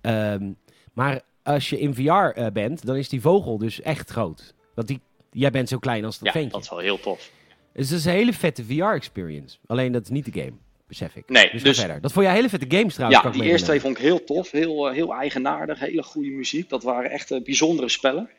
[0.00, 0.52] Ehm,
[0.92, 4.54] maar als je in VR eh, bent, dan is die vogel dus echt groot.
[4.74, 5.00] Want die,
[5.32, 6.50] jij bent zo klein als dat Ja, ventje.
[6.50, 7.30] dat is wel heel tof.
[7.72, 9.58] Dus dat is een hele vette VR-experience.
[9.66, 10.52] Alleen dat is niet de game,
[10.88, 11.28] besef ik.
[11.28, 12.00] Nee, dus, dus- verder.
[12.00, 13.22] Dat vond jij hele vette games trouwens.
[13.22, 14.50] Ja, die eerste twee vond ik heel tof.
[14.50, 15.78] Heel, heel eigenaardig.
[15.78, 16.68] Hele goede muziek.
[16.68, 18.30] Dat waren echt bijzondere spellen.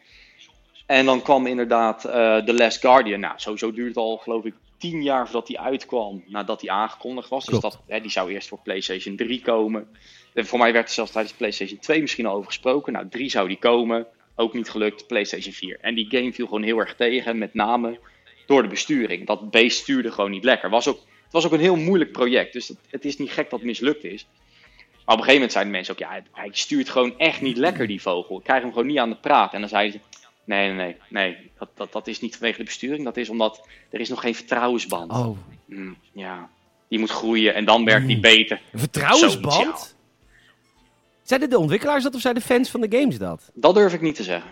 [0.86, 3.20] En dan kwam inderdaad eh The Last Guardian.
[3.20, 6.24] Nou, sowieso duurde het al, geloof ik, tien jaar voordat die uitkwam.
[6.28, 7.46] Nadat die aangekondigd was.
[7.46, 7.62] Klopt.
[7.64, 9.88] Dus dat, hè, die zou eerst voor PlayStation 3 komen.
[10.34, 12.94] En voor mij werd er zelfs tijdens PlayStation 2 misschien al over gesproken.
[12.94, 14.06] Nou, 3 zou die komen.
[14.36, 15.08] Ook niet gelukt.
[15.08, 15.78] PlayStation 4.
[15.82, 17.38] En die game viel gewoon heel erg tegen.
[17.38, 18.00] Met name
[18.46, 19.26] door de besturing.
[19.28, 20.70] Dat beest stuurde gewoon niet lekker.
[20.70, 22.54] Was ook, het was ook een heel moeilijk project.
[22.54, 24.28] Dus het, het is niet gek dat het mislukt is.
[25.06, 27.58] Maar op een gegeven moment zeiden mensen ook, ja, hij- hij stuurt gewoon echt niet
[27.58, 28.38] lekker, die vogel.
[28.38, 29.54] Ik krijg hem gewoon niet aan de praat.
[29.54, 32.64] En dan zeiden ze, nee, nee, nee, nee dat, dat, dat is niet vanwege de
[32.64, 33.04] besturing.
[33.04, 35.12] Dat is omdat er is nog geen vertrouwensband.
[35.12, 35.38] Oh,
[35.68, 36.50] Hmm, ja,
[36.88, 38.62] die moet groeien en dan werkt die beter.
[38.72, 39.96] een vertrouwensband?
[41.24, 43.52] Zeiden de ontwikkelaars dat of zijn de fans van de games dat?
[43.54, 44.50] Dat durf ik niet te zeggen.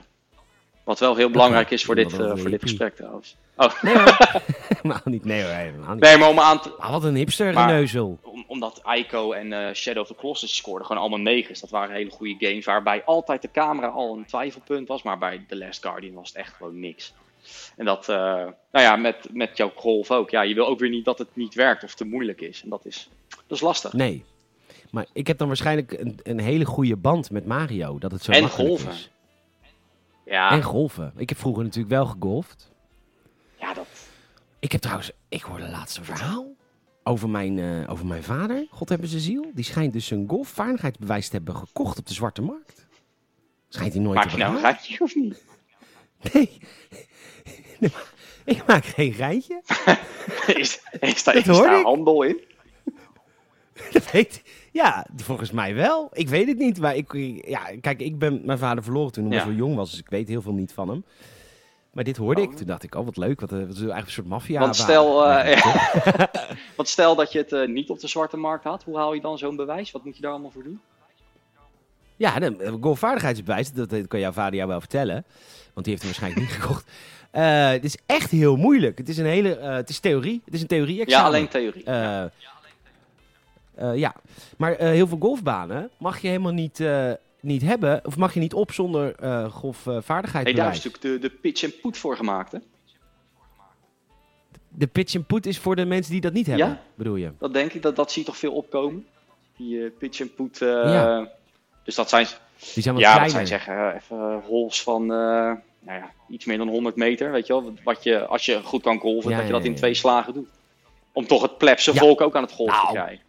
[0.84, 3.36] Wat wel heel belangrijk is voor dit, eh, voor dit gesprek trouwens.
[3.58, 4.18] Oh, Nee hoor.
[4.68, 5.26] helemaal niet.
[5.26, 6.04] Nee hoor, helemaal niet.
[6.04, 8.20] nee, maar om aan te, Ah, wat een hipster Maar- geneuzel.
[8.22, 11.60] om- omdat Ico en eh, Shadow of the Colossus scoorden gewoon allemaal negens.
[11.60, 15.04] Dat waren hele goede games waarbij altijd de camera al een twijfelpunt was.
[15.04, 17.14] Maar bij The Last Guardian was het echt gewoon niks.
[17.78, 20.30] En dat, eh, nou ja, met, met jouw golf ook.
[20.30, 22.64] Ja, je wil ook weer niet dat het niet werkt of te moeilijk is.
[22.64, 23.94] En dat is, dat is lastig.
[23.94, 24.24] Nee.
[24.92, 27.98] Maar ik heb dan waarschijnlijk een, een hele goede band met Mario.
[28.00, 28.92] Dat het zo En golven.
[28.92, 29.10] is.
[30.26, 31.14] Ja, En golven.
[31.16, 32.72] Ik heb vroeger natuurlijk wel gegolfd.
[33.60, 33.88] ja dat,
[34.60, 36.56] Ik heb trouwens, ik hoorde laatst een verhaal
[37.04, 38.68] over mijn, eh, over mijn vader.
[38.70, 39.52] God hebben ze ziel.
[39.54, 42.86] Die schijnt dus een golfvaardigheidsbewijs te hebben gekocht op de zwarte markt.
[43.70, 45.44] Schijnt hij nooit maak te je nou een gaatje of niet?
[46.34, 46.60] Nee.
[48.46, 49.62] Ik maak geen geintje.
[50.46, 51.84] is, is, daar, is ik.
[51.84, 52.42] handel in?
[53.92, 54.44] Dat weet
[54.74, 56.10] Ja, volgens mij wel.
[56.14, 56.80] Ik weet het niet.
[56.80, 57.14] Maar ik,
[57.48, 59.44] ja, kijk, ik ben mijn vader verloren toen hij Ja.
[59.44, 59.90] zo jong was.
[59.90, 61.04] Dus ik weet heel veel niet van hem.
[61.92, 62.52] Maar dit hoorde Oh.
[62.52, 62.58] ik.
[62.58, 63.40] Toen dacht ik, oh wat leuk.
[63.40, 64.60] Wat, eh, wat is eigenlijk een soort maffia.
[64.60, 65.92] Want stel, eh, toch?
[66.78, 68.84] Want stel dat je het eh, niet op de zwarte markt had.
[68.84, 69.92] Hoe haal je dan zo'n bewijs?
[69.92, 70.80] Wat moet je daar allemaal voor doen?
[72.16, 75.26] Ja, de eh, golfvaardigheidsbewijs, dat, dat kan jouw vader jou wel vertellen.
[75.74, 76.86] Want die heeft hem waarschijnlijk niet gekocht.
[77.32, 78.98] Eh, het is echt heel moeilijk.
[78.98, 80.42] Het is een hele, eh, het is theorie.
[80.46, 81.84] Het is een theorie Ja, alleen theorie.
[81.84, 82.24] Eh,
[83.76, 84.16] eh, ja,
[84.58, 88.06] maar eh, heel veel golfbanen mag je helemaal niet, eh, niet hebben.
[88.06, 89.60] Of mag je niet op zonder eh
[90.32, 92.52] hey, daar is natuurlijk de, de pitch en put voor gemaakt.
[92.52, 92.58] Hè?
[94.70, 96.82] De pitch and put is voor de mensen die dat niet hebben, Ja?
[96.96, 97.32] bedoel je?
[97.40, 99.06] Dat denk ik, dat, dat zie je toch veel opkomen.
[99.58, 100.58] Die pitch en put.
[100.58, 101.32] Ja.
[101.84, 102.28] Dus dat zijn,
[102.74, 103.32] Die zijn wat ja, kleiner.
[103.32, 107.32] zijn zeggen, even holes van nou ja, iets meer dan 100 meter.
[107.32, 109.68] Weet je wel, wat je, als je goed kan golven, Ja, dat je ja, dat
[109.68, 110.50] in twee slagen doet.
[111.12, 112.88] Om toch het plebse volk ook aan het golven Nou.
[112.88, 113.24] te krijgen.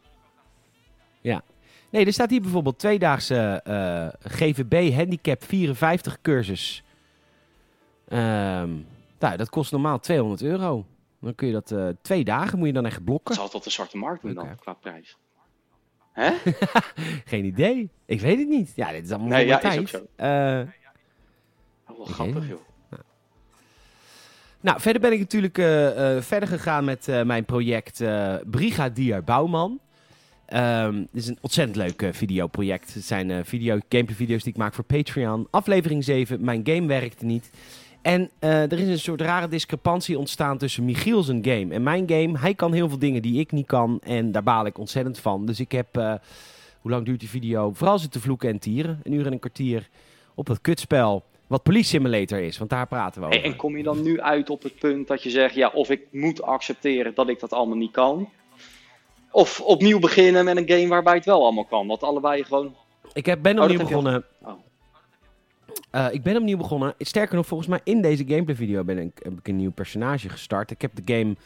[1.95, 6.83] Nee, er staat hier bijvoorbeeld tweedaagse eh, GVB Handicap 54 cursus.
[8.09, 8.71] Ehm,
[9.19, 10.87] nou, dat kost normaal 200 euro.
[11.21, 13.35] Dan kun je dat eh, twee dagen moet je dan echt blokken.
[13.35, 15.17] zal op de zwarte markt doen dan, qua prijs.
[16.13, 16.31] Hè?
[17.33, 17.91] Geen idee.
[18.05, 18.73] Ik weet het niet.
[18.75, 19.81] Ja, dit is allemaal Nee, nee, ja, is tijd.
[19.81, 20.07] ook zo.
[20.17, 20.27] Eh,
[21.97, 22.61] wel grappig, joh.
[24.61, 25.57] nou, verder ben ik natuurlijk
[26.25, 28.05] verder gegaan met mijn project
[28.51, 29.81] Brigadier Bouwman.
[30.47, 32.95] Ehm dit is een ontzettend leuk eh, videoproject.
[32.95, 35.47] Het zijn eh, video, gameplay video's die ik maak voor Patreon.
[35.51, 37.51] Aflevering 7, mijn game werkte niet.
[38.03, 42.09] En eh, er is een soort rare discrepantie ontstaan tussen Michiel zijn game en mijn
[42.09, 42.39] game.
[42.39, 45.47] Hij kan heel veel dingen die ik niet kan en daar baal ik ontzettend van.
[45.47, 45.95] Dus ik heb,
[46.81, 47.73] hoe lang duurt die video?
[47.73, 49.01] Vooral zitten vloeken en tieren.
[49.03, 49.89] Een uur en een kwartier
[50.35, 53.43] op dat kutspel wat Police Simulator is, want daar praten we over.
[53.43, 56.07] En kom je dan nu uit op het punt dat je zegt, ja, of ik
[56.11, 58.29] moet accepteren dat ik dat allemaal niet kan.
[59.35, 61.87] Of opnieuw beginnen met een game waarbij het wel allemaal kan.
[61.87, 62.75] Want allebei gewoon.
[63.13, 64.25] Ik heb, ben Oh, opnieuw begonnen.
[64.43, 64.53] Oh.
[65.91, 66.95] Eh, ik ben opnieuw begonnen.
[66.99, 70.29] Sterker nog, volgens mij in deze gameplay video ben ik, heb ik een nieuw personage
[70.29, 70.71] gestart.
[70.71, 71.37] Ik heb de game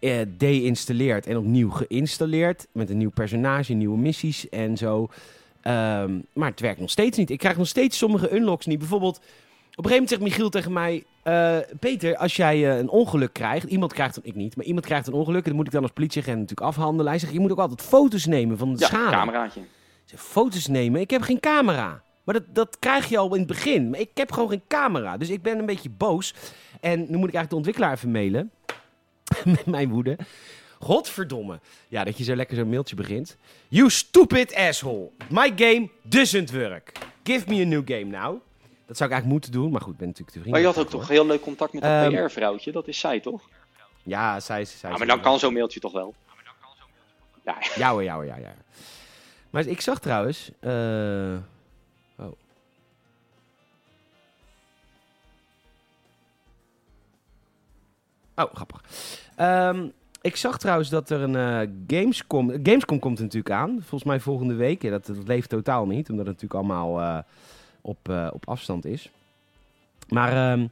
[0.00, 2.66] gedeinstalleerd en opnieuw geïnstalleerd.
[2.72, 5.08] Met een nieuw personage, nieuwe missies en zo.
[5.62, 7.30] Ehm, maar het werkt nog steeds niet.
[7.30, 8.78] Ik krijg nog steeds sommige unlocks niet.
[8.78, 9.20] Bijvoorbeeld,
[9.76, 11.04] op een gegeven moment zegt Michiel tegen mij...
[11.22, 13.64] eh, Peter, als jij eh, een ongeluk krijgt...
[13.64, 15.42] Iemand krijgt dan, ik niet, maar iemand krijgt een ongeluk...
[15.42, 17.10] en dat moet ik dan als politieagent natuurlijk afhandelen.
[17.10, 19.10] Hij zegt, je moet ook altijd foto's nemen van de Ja, schade.
[19.16, 19.60] cameraatje.
[20.04, 21.00] Zeg, foto's nemen?
[21.00, 22.02] Ik heb geen camera.
[22.24, 23.90] Maar dat, dat krijg je al in het begin.
[23.90, 25.16] Maar ik heb gewoon geen camera.
[25.16, 26.34] Dus ik ben een beetje boos.
[26.80, 28.50] En nu moet ik eigenlijk de ontwikkelaar even mailen.
[29.44, 30.16] Met mijn woede.
[30.78, 31.60] Godverdomme.
[31.88, 33.36] Ja, dat je zo lekker zo'n mailtje begint.
[33.68, 35.10] You stupid asshole.
[35.30, 36.92] My game doesn't work.
[37.22, 38.40] Give me a new game now.
[38.86, 39.70] Dat zou ik eigenlijk moeten doen.
[39.70, 40.64] Maar goed, ik ben natuurlijk te vriendelijk.
[40.74, 42.72] Maar je had ook toch heel leuk contact met dat Ehm, PR-vrouwtje?
[42.72, 43.48] Dat is zij, toch?
[44.02, 44.70] Ja, zij is...
[44.78, 46.14] Zij Ja, is- maar dan kan zo'n mailtje toch wel?
[47.44, 48.54] Ja, Ja hoor, ja hoor, ja, ja.
[49.50, 50.50] Maar ik zag trouwens...
[50.60, 51.36] eh,
[52.18, 52.32] Oh.
[58.34, 58.84] Oh, grappig.
[59.36, 59.86] Ehm,
[60.20, 61.68] ik zag trouwens dat er een eh,
[61.98, 62.50] Gamescom...
[62.62, 63.70] Gamescom komt natuurlijk aan.
[63.80, 64.82] Volgens mij volgende week.
[64.82, 66.10] Ja, dat, dat leeft totaal niet.
[66.10, 67.18] Omdat het natuurlijk allemaal eh,
[67.86, 69.10] op, eh, op afstand is.
[70.08, 70.66] Maar ehm,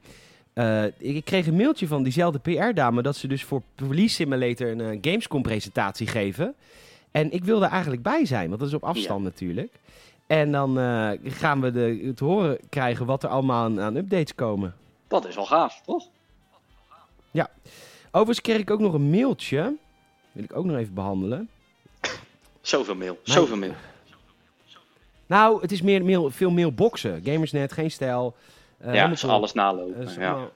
[0.52, 3.02] eh, ik, kreeg een mailtje van diezelfde PR-dame...
[3.02, 6.54] dat ze dus voor Police Simulator een eh, Gamescom-presentatie geven.
[7.10, 9.72] En ik wilde eigenlijk bij zijn, want dat is op afstand natuurlijk.
[10.26, 10.76] En dan
[11.24, 14.74] gaan we de, te horen krijgen wat er allemaal aan, aan updates komen.
[15.08, 16.08] dat is wel gaaf, toch?
[18.14, 19.76] Overigens kreeg ik ook nog een mailtje.
[20.32, 21.48] Wil ik ook nog even behandelen.
[22.60, 23.74] Zoveel mail, zoveel mail.
[25.26, 27.22] Nou, het is meer mail, veel mailboxen.
[27.24, 28.36] Gamersnet, geen stijl.
[28.78, 30.02] eh, ja, ze alles nalopen.
[30.02, 30.50] Is ja.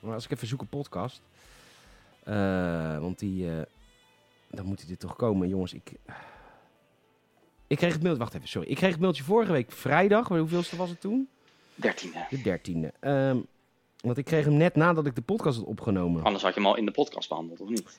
[0.00, 1.20] Maar als ik even zoek een podcast.
[2.24, 3.50] eh, want die.
[4.50, 5.74] dan moet dit toch komen, jongens.
[5.74, 5.92] Ik.
[7.66, 8.22] Ik kreeg het mailtje.
[8.22, 8.68] Wacht even, sorry.
[8.68, 10.28] Ik kreeg het mailtje vorige week vrijdag.
[10.28, 11.28] Hoeveelste was het toen?
[11.74, 12.26] Dertiende.
[12.30, 12.92] De dertiende.
[13.00, 13.38] Ehm
[14.04, 16.22] want ik kreeg hem net nadat ik de podcast had opgenomen.
[16.24, 17.98] Anders had je hem al in de podcast behandeld, of niet?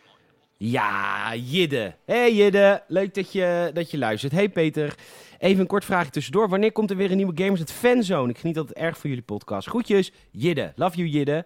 [0.58, 1.93] Ja, Jidde.
[2.06, 4.32] Hey Jidde, leuk dat je, dat je luistert.
[4.32, 4.95] Hey Peter,
[5.39, 6.49] even een kort vraagje tussendoor.
[6.49, 8.30] Wanneer komt er weer een nieuwe Gamers het Fanzone?
[8.30, 9.68] Ik geniet altijd erg van jullie podcast.
[9.68, 10.74] Groetjes, Jidde.
[10.76, 11.45] Love you Jidde.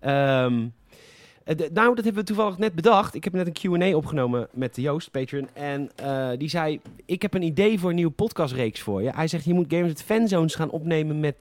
[0.00, 0.66] Ehm,
[1.44, 3.14] eh, nou, dat hebben we toevallig net bedacht.
[3.14, 5.48] Ik heb net een Q&A opgenomen met de Joost, Patreon.
[5.52, 9.10] En eh, die zei, ik heb een idee voor een nieuwe podcastreeks voor je.
[9.14, 11.36] Hij zegt, je moet Gamers het Fanzones gaan opnemen met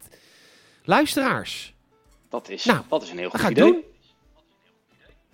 [0.83, 1.73] luisteraars.
[2.29, 3.53] Dat is, Nou, dat is een heel goed idee.
[3.71, 3.81] doen.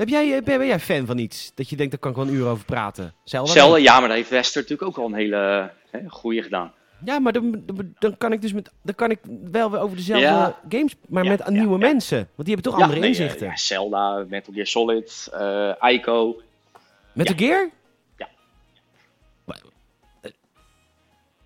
[0.01, 1.51] Heb jij, eh, ben, ben jij fan van iets?
[1.55, 3.13] Dat je denkt, daar kan ik wel een uur over praten.
[3.23, 3.51] Zelda?
[3.51, 6.73] Zelden, ja, maar daar heeft Wester natuurlijk ook al een hele hè, goede gedaan.
[7.05, 7.63] Ja, maar dan,
[7.99, 9.19] dan, kan ik dus met, dan kan ik
[9.51, 10.59] wel weer over dezelfde Ja.
[10.69, 12.17] games, maar Ja, met ja, nieuwe mensen.
[12.17, 13.45] Want die hebben toch andere nee, inzichten.
[13.45, 16.41] eh, ja, Zelda, Metal Gear Solid, eh Ico.
[17.13, 17.33] Met ja.
[17.33, 17.69] de Gear?
[18.17, 18.27] Ja.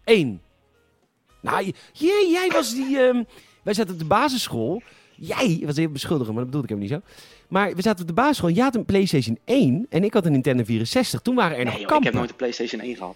[0.03, 0.41] Eén.
[1.41, 2.99] Nou, jij, jij was die...
[2.99, 3.23] ehm,
[3.63, 4.81] wij zaten op de basisschool.
[5.17, 7.19] Jij was heel beschuldigen, maar dat bedoelde ik hem niet zo.
[7.47, 8.49] Maar we zaten op de basisschool.
[8.49, 11.21] Jij had een PlayStation 1 en ik had een Nintendo 64.
[11.21, 12.05] Toen waren er Nee, nog joh, ik kampen.
[12.07, 13.15] heb nooit de PlayStation 1 gehad.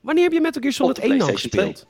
[0.00, 1.86] Wanneer heb je Metal Gear Solid de 1 dan gespeeld?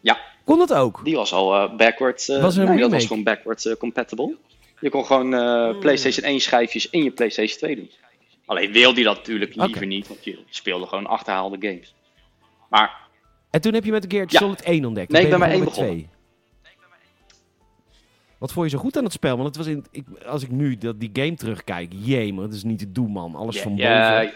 [0.00, 0.18] Ja.
[0.44, 1.00] Kon dat ook?
[1.04, 2.28] Die was al eh, backwards.
[2.28, 4.36] eh, Was een nee, dat was gewoon backwards eh, compatible.
[4.80, 5.80] Je kon gewoon Hmm.
[5.80, 7.90] PlayStation 1 schijfjes in je PlayStation 2 doen.
[8.46, 11.94] Alleen wilde hij dat natuurlijk liever niet, want je speelde gewoon achterhaalde games.
[12.68, 12.96] Maar
[13.50, 14.38] En toen heb je Metal Gear Ja.
[14.38, 15.10] Solid 1 ontdekt.
[15.12, 16.19] Nee, ik ben je maar begonnen één met 2.
[18.40, 19.36] Wat vond je zo goed aan het spel?
[19.36, 22.54] Want het was in, ik, als ik nu dat, die game terugkijk, jee man, dat
[22.54, 23.34] is niet te doen man.
[23.34, 24.32] Alles van boven.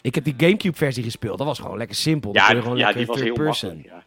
[0.00, 2.34] Ik heb die Gamecube versie gespeeld, dat was gewoon lekker simpel.
[2.34, 3.82] Ja, gewoon ja, die was heel person.
[3.84, 4.04] Ja.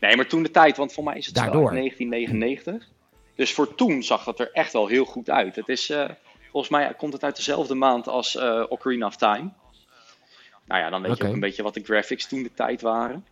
[0.00, 1.70] Nee, maar toen de tijd, want voor mij is het Daardoor.
[1.70, 2.88] uit 1999.
[3.34, 5.56] Dus voor toen zag dat er echt wel heel goed uit.
[5.56, 6.08] Het is, eh,
[6.50, 9.50] volgens mij komt het uit dezelfde maand als eh Ocarina of Time.
[10.64, 13.26] Nou ja, dan weet je ook een beetje wat de graphics toen de tijd waren.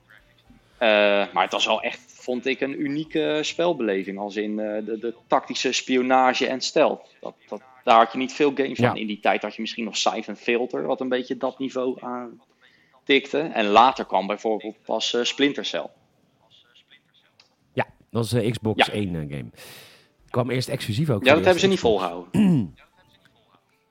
[0.78, 0.88] Eh,
[1.32, 2.00] maar het was wel echt,
[2.30, 4.18] vond ik, een unieke spelbeleving.
[4.18, 7.16] Als in eh, de, de tactische spionage en stealth.
[7.20, 8.88] Dat, dat, daar had je niet veel games Ja.
[8.88, 8.96] van.
[8.96, 13.38] In die tijd had je misschien nog Siphon Filter, wat een beetje dat niveau aantikte.
[13.38, 15.86] En later kwam bijvoorbeeld pas eh, Splinter Cell.
[17.72, 18.92] Ja, dat was de Xbox Ja.
[18.92, 19.50] 1 eh, game.
[20.28, 21.24] kwam eerst exclusief ook.
[21.24, 22.30] Ja, dat hebben ze niet volgehouden.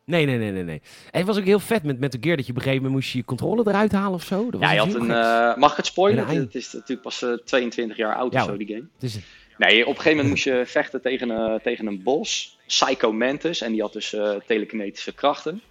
[0.10, 0.82] Nee, nee, nee, nee, nee.
[1.12, 3.02] En het was ook heel vet met Metal Gear dat je op een gegeven moment
[3.02, 4.50] moest je je controle eruit halen of zo.
[4.50, 5.12] Dat was Ja, je had een.
[5.12, 6.28] eh, mag ik het spoilen?
[6.28, 8.88] Het is natuurlijk pas eh, 22 jaar oud Ja, of zo, die game.
[8.94, 9.18] Het is,
[9.58, 12.58] Nee, op een gegeven moment moest je vechten tegen, eh, tegen een bos.
[12.68, 13.62] Psycho Mantis.
[13.62, 15.62] En die had dus eh, telekinetische krachten.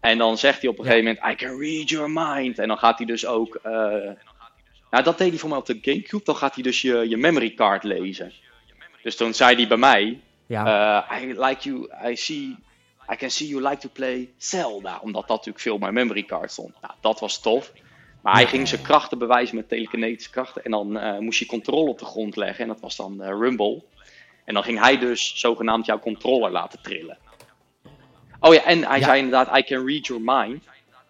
[0.00, 0.90] En dan zegt hij op een Ja.
[0.90, 2.58] gegeven moment: I can read your mind.
[2.58, 3.54] En dan gaat hij dus ook.
[3.62, 3.72] eh,
[4.90, 6.24] nou, dat deed hij voor mij op de Gamecube.
[6.24, 8.32] Dan gaat hij dus je, je memory card lezen.
[9.02, 10.20] Dus toen zei hij bij mij:
[10.66, 11.88] eh, I like you.
[12.10, 12.56] I see.
[13.12, 14.98] I can see you like to play Zelda.
[15.02, 16.80] Omdat dat natuurlijk veel op mijn memory card stond.
[16.80, 17.72] Nou, dat was tof.
[18.22, 20.64] Maar hij ging zijn krachten bewijzen met telekinetische krachten.
[20.64, 22.62] En dan eh, moest je controle op de grond leggen.
[22.62, 23.82] En dat was dan eh, Rumble.
[24.44, 27.18] En dan ging hij dus zogenaamd jouw controller laten trillen.
[28.40, 29.04] Oh ja, en hij Ja.
[29.04, 30.62] zei inderdaad, I can read your mind.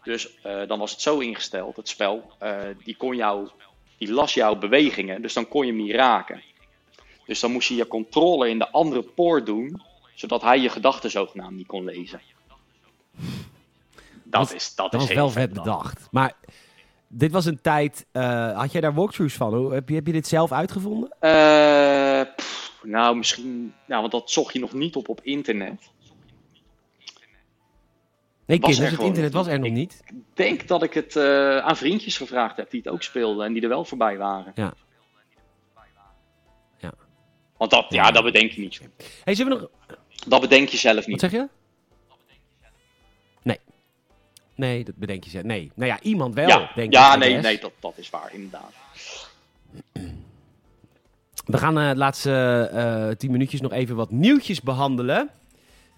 [0.02, 2.32] Dus eh, dan was het zo ingesteld, het spel,
[2.84, 3.48] die, kon jou,
[3.98, 6.42] die las jouw bewegingen, dus dan kon je hem niet raken.
[7.26, 9.82] Dus dan moest je je controller in de andere poort doen,
[10.14, 12.20] zodat hij je gedachten zogenaamd niet kon lezen.
[14.22, 16.08] Dat, Dat- is, dat, Dat is was heel wel vet bedacht.
[16.10, 16.32] Maar
[17.08, 18.06] dit was een tijd...
[18.12, 19.54] eh, had jij daar walkthroughs van?
[19.54, 21.10] Hoe, heb, je, heb je dit zelf uitgevonden?
[21.20, 25.90] Eh, pff, nou, misschien, nou, want dat zocht je nog niet op op internet.
[28.46, 30.02] Nee, Was kinders, er het gewoon internet was er nog niet.
[30.06, 33.52] Ik denk dat ik het eh, aan vriendjes gevraagd heb die het ook speelden en
[33.52, 34.52] die er wel voorbij waren.
[34.54, 34.74] Ja.
[36.78, 36.92] Ja.
[37.56, 38.80] Want dat, ja, dat bedenk je niet.
[39.24, 39.96] Hey, zullen we nog...
[40.26, 41.20] Dat bedenk je zelf Wat niet.
[41.20, 41.48] zeg je?
[43.42, 43.58] Nee.
[44.54, 45.44] Nee, dat bedenk je zelf.
[45.44, 45.70] Nee.
[45.74, 47.16] Nou ja, iemand wel, ja, denk ja ik.
[47.16, 48.72] I nee, nee dat, dat is waar, inderdaad.
[51.46, 55.30] We gaan eh, de laatste eh, tien minuutjes nog even wat nieuwtjes behandelen.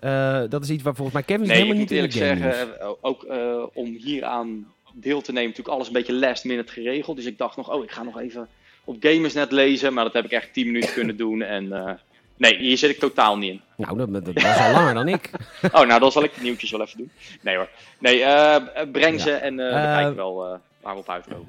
[0.01, 1.97] Eh, dat is iets waar volgens mij Kevin is Nee, ik helemaal moet niet in
[1.97, 3.27] eerlijk de game zeggen, eh, ook
[3.75, 7.17] om hieraan deel te nemen, natuurlijk alles een beetje last minute geregeld.
[7.17, 8.49] Dus ik dacht nog, oh, ik ga nog even
[8.85, 11.43] op Gamersnet lezen, maar dat heb ik echt 10 minuten kunnen doen.
[11.43, 11.99] En
[12.37, 13.61] nee, hier zit ik totaal niet in.
[13.77, 15.31] Nou, dat, dat, is al langer dan ik.
[15.73, 17.11] Oh, nou, dan zal ik de nieuwtjes wel even doen.
[17.41, 17.69] Nee hoor.
[17.99, 19.37] Nee, eh, breng ze Ja.
[19.39, 21.47] en eh we Eh, kijken wel eh, waar we op uitkomen.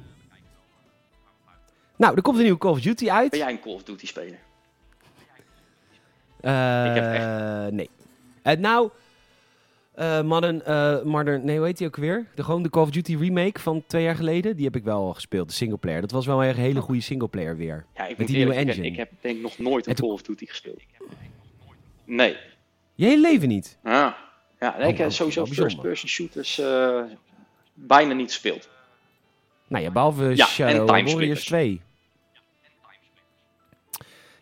[1.95, 3.29] Nou, er komt een nieuwe Call of Duty uit.
[3.29, 4.37] Ben jij een Call of Duty speler?
[6.41, 7.89] Eh, Ik heb echt- Nee.
[8.57, 8.89] Nou,
[9.95, 10.61] eh, Modern,
[11.07, 12.27] Modern, nee, hoe heet die ook weer?
[12.35, 14.55] De, gewoon de Call of Duty remake van twee jaar geleden.
[14.55, 16.01] Die heb ik wel gespeeld, de singleplayer.
[16.01, 17.85] Dat was wel een hele goede singleplayer weer.
[17.95, 18.87] Ja, ik Met die eerlijk nieuwe engine.
[18.87, 20.81] Ik heb denk ik nog nooit een Call of Duty gespeeld.
[22.05, 22.37] Nee.
[22.95, 23.77] Je hele leven niet.
[23.83, 24.11] Ah.
[24.59, 27.03] Ja, nee, ik Oh, heb oh, sowieso first-person shooters eh,
[27.73, 28.69] bijna niet gespeeld.
[29.67, 30.89] Nou ja, behalve Ja, Shadow.
[30.89, 31.81] Warriors 2.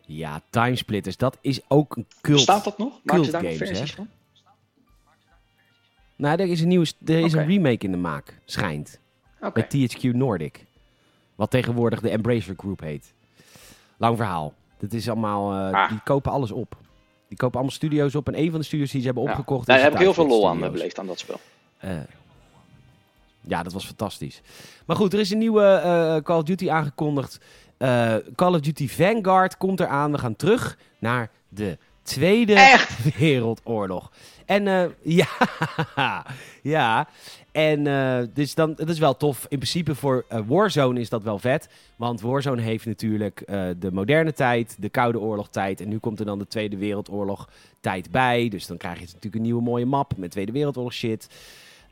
[0.06, 2.36] Ja, Timesplitters, dat is ook een cult.
[2.36, 3.00] Bestaat dat nog?
[3.04, 3.96] Maken ze daar cultgames, versies hè?
[3.96, 4.08] van?
[6.16, 9.00] Nou, er is een nieuwe, er is een remake in de maak, schijnt.
[9.54, 10.66] Met THQ Nordic.
[11.36, 13.14] Wat tegenwoordig de Embracer Group heet.
[13.98, 14.54] Lang verhaal.
[14.78, 15.90] Dat is allemaal, eh, Ah.
[15.90, 16.78] die kopen alles op.
[17.28, 18.28] Die kopen allemaal studio's op.
[18.28, 19.30] En een van de studios die ze hebben Ja.
[19.30, 21.40] opgekocht Daar heb ik heel veel lol aan eh, beleefd aan dat spel.
[21.78, 21.92] Eh,
[23.42, 24.42] ja, dat was fantastisch.
[24.86, 27.38] Maar goed, er is een nieuwe Call of Duty aangekondigd.
[28.36, 30.12] Call of Duty Vanguard komt eraan.
[30.12, 33.18] We gaan terug naar de Tweede Echt?
[33.18, 34.12] Wereldoorlog.
[34.46, 34.86] En eh,
[35.20, 36.26] ja,
[36.62, 37.08] ja.
[37.52, 39.46] En eh, dus dan, dat is wel tof.
[39.50, 41.70] In principe voor eh, Warzone is dat wel vet.
[41.96, 43.44] Want Warzone heeft natuurlijk
[43.80, 45.82] de moderne tijd, de Koude Oorlog tijd.
[45.82, 47.50] En nu komt er dan de Tweede Wereldoorlog
[47.80, 48.50] tijd bij.
[48.50, 51.30] Dus dan krijg je natuurlijk een nieuwe mooie map met Tweede Wereldoorlog shit.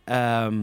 [0.04, 0.60] Ehm,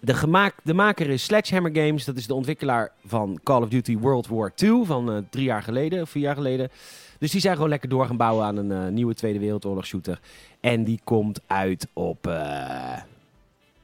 [0.00, 2.04] de, gemaak, de maker is Sledgehammer Games.
[2.04, 6.02] Dat is de ontwikkelaar van Call of Duty World War II van drie jaar geleden
[6.02, 6.70] of vier jaar geleden.
[7.18, 10.20] Dus die zijn gewoon lekker door gaan bouwen aan een eh, nieuwe Tweede Wereldoorlog shooter.
[10.60, 13.00] En die komt uit op eh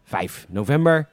[0.04, 1.08] 5 november.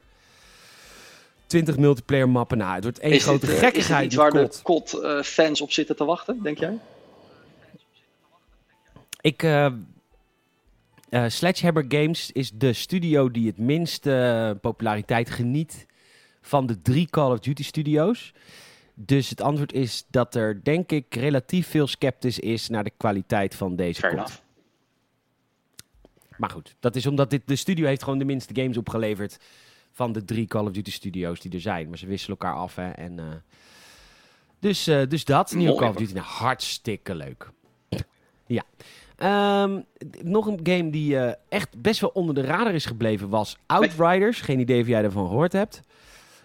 [1.46, 2.58] 20 multiplayer mappen.
[2.58, 4.54] Nou, het wordt één Is grote dit, eh, is dit gekkigheid waar COD.
[4.54, 6.78] de COD-fans op zitten te wachten, denk jij?
[9.22, 9.68] Ik, eh
[11.12, 15.86] eh, Sledgehammer Games is de studio die het minste eh, populariteit geniet
[16.42, 18.34] van de drie Call of Duty studio's.
[19.06, 23.56] Dus het antwoord is dat er, denk ik, relatief veel sceptisch is naar de kwaliteit
[23.56, 24.38] van deze Fair enough.
[26.38, 29.40] Maar goed, dat is omdat dit, de studio heeft gewoon de minste games opgeleverd
[29.92, 31.90] van de drie Call of Duty studio's die er zijn.
[31.90, 32.90] Maar ze wisselen elkaar af, hè.
[32.90, 33.26] En, eh,
[34.60, 35.96] dus, eh, dus dat, nieuwe Call of.
[35.96, 36.14] Duty.
[36.14, 37.50] Nou, hartstikke leuk.
[38.48, 38.64] ja.
[39.16, 39.82] Ehm,
[40.22, 44.42] nog een game die eh, echt best wel onder de radar is gebleven was Outriders.
[44.42, 45.82] Geen idee of jij ervan gehoord hebt.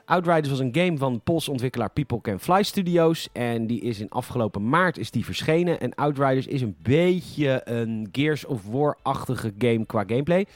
[0.07, 3.29] Outriders was een game van Poolse ontwikkelaar People Can Fly Studios.
[3.33, 5.81] En die is in afgelopen maart is die verschenen.
[5.81, 10.47] En Outriders is een beetje een Gears of War-achtige game qua gameplay.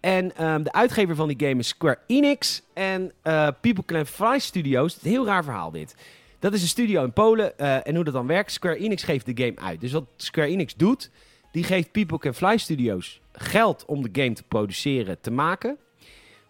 [0.00, 2.62] En ehm, de uitgever van die game is Square Enix.
[2.72, 4.98] En eh, People Can Fly Studios.
[5.02, 5.94] Heel raar verhaal dit.
[6.38, 7.58] Dat is een studio in Polen.
[7.58, 8.52] eh, en hoe dat dan werkt.
[8.52, 9.80] Square Enix geeft de game uit.
[9.80, 11.10] Dus wat Square Enix doet.
[11.52, 15.78] Die geeft People Can Fly Studios geld om de game te produceren, te maken.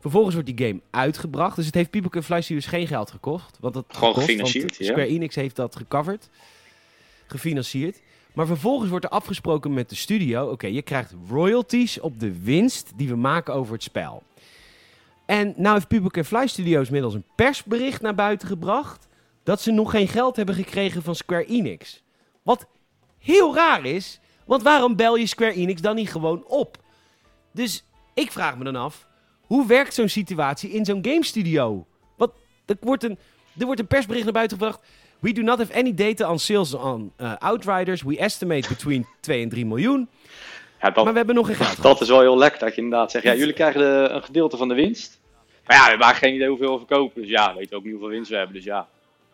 [0.01, 1.57] Vervolgens wordt die game uitgebracht.
[1.57, 3.57] Dus het heeft People Can Fly Studios geen geld gekost.
[3.61, 4.85] Want dat Gewoon gekost, gefinancierd, ja.
[4.85, 6.29] Square Enix heeft dat gecoverd.
[7.27, 8.01] Gefinancierd.
[8.35, 10.51] Maar vervolgens wordt er afgesproken met de studio...
[10.51, 14.23] Oké, je krijgt royalties op de winst die we maken over het spel.
[15.27, 19.09] En nou heeft People Can Fly Studios middels een persbericht naar buiten gebracht...
[19.43, 22.03] dat ze nog geen geld hebben gekregen van Square Enix.
[22.43, 22.67] Wat
[23.19, 24.21] heel raar is...
[24.51, 26.83] Want waarom bel je Square Enix dan niet gewoon op?
[27.53, 27.85] Dus
[28.15, 29.07] ik vraag me dan af,
[29.51, 31.87] hoe werkt zo'n situatie in zo'n game studio?
[32.17, 32.33] Wat,
[32.67, 33.19] er wordt een,
[33.59, 34.81] Er wordt een persbericht naar buiten gebracht.
[35.19, 38.03] We do not have any data on sales on uh, Outriders.
[38.03, 40.09] We estimate between 2 en 3 miljoen.
[40.81, 42.83] Ja, dat, Maar we hebben nog geen geld dat is wel heel lekker dat je
[42.83, 45.21] inderdaad zegt, ja, jullie krijgen de, een gedeelte van de winst.
[45.67, 47.21] Maar ja, we hebben geen idee hoeveel we verkopen.
[47.21, 48.55] Dus ja, we weten ook niet hoeveel winst we hebben.
[48.55, 48.89] Dus ja,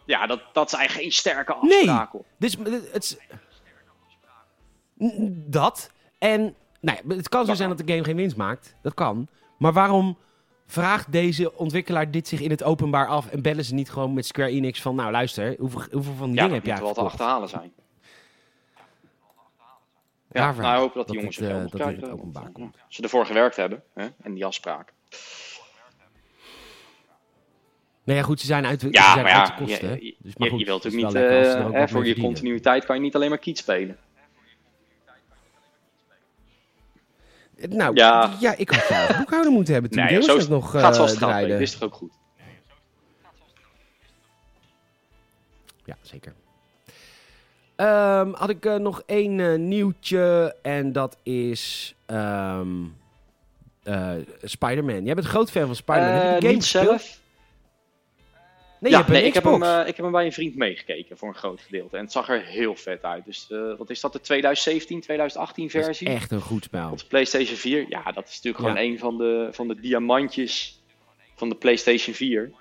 [0.05, 2.09] ja dat, dat zijn geen sterke afspraken.
[2.13, 2.25] hoor.
[2.39, 3.21] Dus eh, het
[5.47, 5.91] Dat.
[6.19, 8.75] En nou ja, het kan zo zijn dat de game geen winst maakt.
[8.83, 9.29] Dat kan.
[9.57, 10.19] Maar waarom
[10.67, 13.27] vraagt deze ontwikkelaar dit zich in het openbaar af...
[13.31, 14.95] en bellen ze niet gewoon met Square Enix van...
[14.95, 17.49] nou luister, hoeveel, hoeveel van die Ja, dingen dat heb je moet wel te achterhalen
[17.49, 17.73] zijn.
[20.33, 22.75] Ja, nou, hopen dat die Dat jongens het, eh, geld op dat het openbaar komt.
[22.77, 24.95] eh, Als ze ervoor gewerkt hebben, hè, en die afspraken.
[28.05, 30.05] Nou ja, goed, ze zijn uit, ze Ja, zijn maar uit ja, de kosten.
[30.05, 33.03] je, dus, maar goed, je wilt het natuurlijk niet, eh, voor je continuïteit kan je
[33.03, 33.97] niet alleen maar kiet spelen.
[37.69, 38.55] Nou, ja, Ja.
[38.57, 41.19] ik had zelf boekhouder moeten hebben toen Nee, zo het nog eh gaat zoals het
[41.21, 41.29] gaat.
[41.29, 41.53] draaide.
[41.53, 42.13] Dit is toch ook goed?
[45.85, 46.33] Ja, zeker.
[47.77, 52.61] Ehm, had ik eh, nog één eh, nieuwtje en dat is eh,
[54.43, 55.05] Spider-Man.
[55.05, 56.13] Jij bent een groot fan van Spider-Man.
[56.13, 57.21] heb je Eh, de game zelf.
[58.81, 61.29] Nee, ja, nee, ik heb, hem, eh, ik heb hem bij een vriend meegekeken voor
[61.29, 61.97] een groot gedeelte.
[61.97, 63.25] En het zag er heel vet uit.
[63.25, 66.09] Dus eh, wat is dat, de 2017, 2018 Dat is versie?
[66.09, 66.91] echt een goed spel.
[66.91, 67.87] Op de PlayStation 4.
[67.89, 68.71] Ja, dat is natuurlijk Ja.
[68.71, 70.83] gewoon een van de, van de diamantjes
[71.35, 72.53] van de PlayStation 4.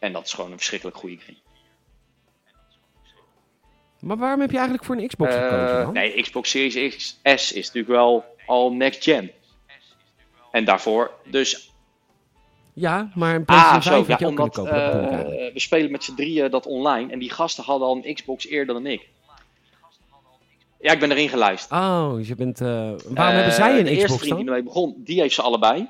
[0.00, 1.36] En dat is gewoon een verschrikkelijk goede game.
[4.00, 5.92] Maar waarom heb je eigenlijk voor een Xbox Eh, gekozen dan?
[5.92, 9.30] nee, Xbox Series X S is natuurlijk wel al next gen.
[10.50, 11.70] En daarvoor dus...
[12.76, 13.90] Ja, maar een Ah, PlayStation zo.
[14.04, 15.46] 5 Ja, had je ook omdat kunnen kopen.
[15.46, 17.12] Eh, we spelen met z'n drieën dat online.
[17.12, 19.08] En die gasten hadden al een Xbox eerder dan ik.
[20.80, 21.80] Ja, ik ben erin geluisterd.
[21.80, 22.60] Oh, dus je bent...
[22.60, 25.34] eh, waarom Eh, hebben zij de een eerste Xbox vriend die ermee begon, die heeft
[25.34, 25.88] ze allebei.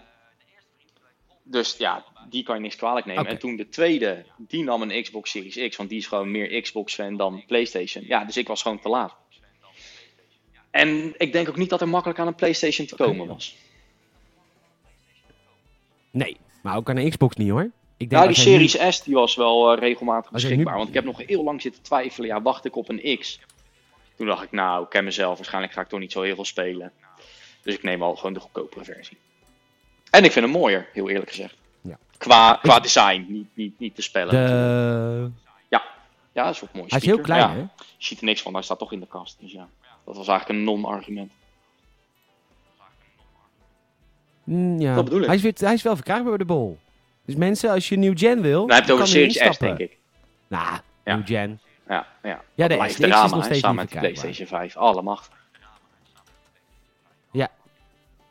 [1.42, 3.26] Dus ja, die kan je niks kwalijk nemen.
[3.26, 6.60] En toen de tweede, die nam een Xbox Series X, want die is gewoon meer
[6.60, 8.04] Xbox-fan dan PlayStation.
[8.06, 9.14] Ja, dus ik was gewoon te laat.
[10.70, 13.56] En ik denk ook niet dat er makkelijk aan een PlayStation te komen was.
[16.10, 16.36] Nee,
[16.66, 17.70] maar ook aan een Xbox niet hoor.
[17.96, 20.76] Ik denk Nou, die Series S die was wel eh, regelmatig nu- beschikbaar.
[20.76, 22.28] Want ik heb nog heel lang zitten twijfelen.
[22.28, 23.40] Ja, wacht ik op een X?
[24.16, 25.36] Toen dacht ik, nou, ik ken mezelf.
[25.36, 26.92] Waarschijnlijk ga ik toch niet zo heel veel spelen.
[27.62, 29.16] Dus ik neem al gewoon de goedkopere versie.
[30.10, 31.54] En ik vind hem mooier, heel eerlijk gezegd.
[31.80, 31.98] Ja.
[32.16, 34.30] Qua, qua design, niet, niet, niet te spellen.
[34.34, 35.30] De...
[36.36, 36.86] Ja, dat is ook mooi.
[36.88, 37.58] Hij is heel klein Ja, hè?
[37.58, 37.68] Je
[38.04, 39.36] ziet er niks van, hij staat toch in de kast.
[39.40, 39.68] Dus ja,
[40.04, 41.32] dat was eigenlijk een non-argument.
[44.46, 44.94] Mm, ja.
[44.94, 45.26] Dat bedoel ik.
[45.26, 46.78] Hij is, weer, hij is wel verkrijgbaar bij de bol.
[47.24, 48.66] Dus mensen, als je een nieuw gen wil...
[48.66, 49.76] Dan heb je het kan over erin Series S, stappen.
[49.78, 49.98] denk ik.
[50.48, 51.14] Nou, Ja.
[51.14, 51.60] nieuw gen.
[51.88, 52.42] Ja, ja.
[52.54, 54.08] Ja, de is nog steeds samen niet met de.
[54.08, 54.76] PlayStation 5.
[54.76, 55.30] Alle macht.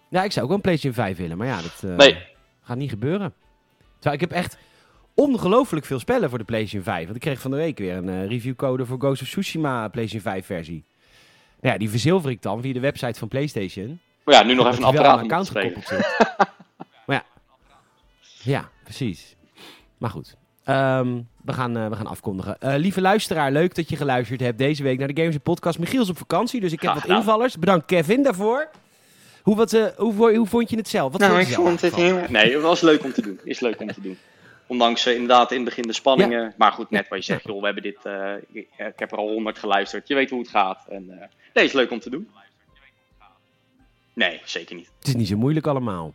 [0.09, 2.17] Ja, ik zou ook wel een PlayStation 5 willen, maar ja, dat eh, Nee.
[2.63, 3.33] gaat niet gebeuren.
[3.93, 4.57] Terwijl ik heb echt
[5.13, 7.03] ongelooflijk veel spellen voor de PlayStation 5.
[7.03, 10.31] Want ik kreeg van de week weer een eh, reviewcode voor Ghost of Tsushima PlayStation
[10.33, 10.83] 5 versie.
[11.61, 13.99] Nou ja, die verzilver ik dan via de website van PlayStation.
[14.25, 16.15] Maar ja, nu nog even een aan apparaat te account gekoppeld zit.
[17.05, 17.23] maar ja.
[18.43, 19.35] Ja, precies.
[19.97, 20.35] Maar goed.
[20.63, 22.59] Ehm, we, gaan, eh, we gaan afkondigen.
[22.59, 25.79] Eh, lieve luisteraar, leuk dat je geluisterd hebt deze week naar de Games Podcast.
[25.79, 27.17] Michiel is op vakantie, dus ik heb wat gedaan.
[27.17, 27.59] invallers.
[27.59, 28.69] Bedankt Kevin daarvoor.
[29.45, 31.11] Hoe, wat, eh, hoe, hoe vond je het zelf?
[31.11, 32.21] Wat Nou, vond ik vond het heel...
[32.29, 33.39] Nee, het was leuk om te doen.
[33.43, 34.17] Is leuk om te doen.
[34.67, 36.53] Ondanks eh, inderdaad in het begin de spanningen.
[36.57, 37.97] Maar goed, net wat je zegt, joh, we hebben dit...
[38.03, 40.07] eh, ik, heb er al honderd geluisterd.
[40.07, 40.85] Je weet hoe het gaat.
[40.89, 42.29] En, eh nee, is leuk om te doen.
[44.15, 44.91] Nee, zeker niet.
[44.99, 46.13] Het is niet zo moeilijk allemaal.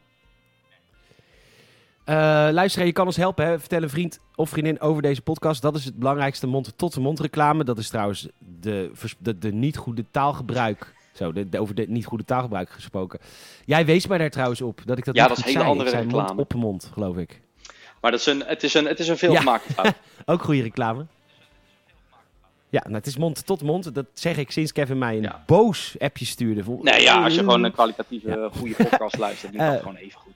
[2.53, 3.47] Luisteraar, je kan ons helpen.
[3.47, 3.59] Hè?
[3.61, 5.63] Vertel een vriend of vriendin over deze podcast.
[5.63, 7.65] Dat is het belangrijkste mond-tot-mond reclame.
[7.65, 8.29] Dat is trouwens
[8.61, 10.95] de, de, de niet goede taalgebruik.
[11.13, 13.19] Zo, de, de- over de niet goede taalgebruik gesproken.
[13.65, 15.71] Jij wees mij daar trouwens op dat ik dat Ja, dat is hele zei.
[15.71, 16.27] andere zei reclame.
[16.29, 17.41] mond op mond, geloof ik.
[18.01, 19.93] Maar dat is een, het, is een, het is een veelgemaakte fout.
[20.25, 21.07] Ook goede reclame.
[22.71, 23.95] Ja, nou, het is mond tot mond.
[23.95, 25.43] Dat zeg ik sinds Kevin mij een Ja.
[25.47, 26.65] boos appje stuurde.
[26.65, 28.49] Vol- Nee, ja, als je gewoon een kwalitatieve, Ja.
[28.59, 30.33] goede podcast luistert, dan kan het gewoon even goed.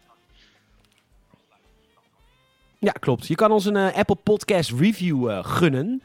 [2.78, 3.26] Ja, klopt.
[3.26, 6.02] Je kan ons een eh, Apple Podcast review eh, gunnen.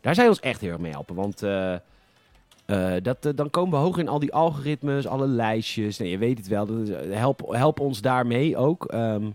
[0.00, 1.14] Daar zou je ons echt heel erg mee helpen.
[1.14, 1.76] Want eh,
[3.02, 5.98] dat, dan komen we hoog in al die algoritmes, alle lijstjes.
[5.98, 6.66] Nee, je weet het wel.
[6.66, 8.84] Dat is- help, help ons daarmee ook.
[8.84, 9.30] Ehm,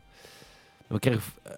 [0.87, 1.21] we kregen...
[1.43, 1.53] eh,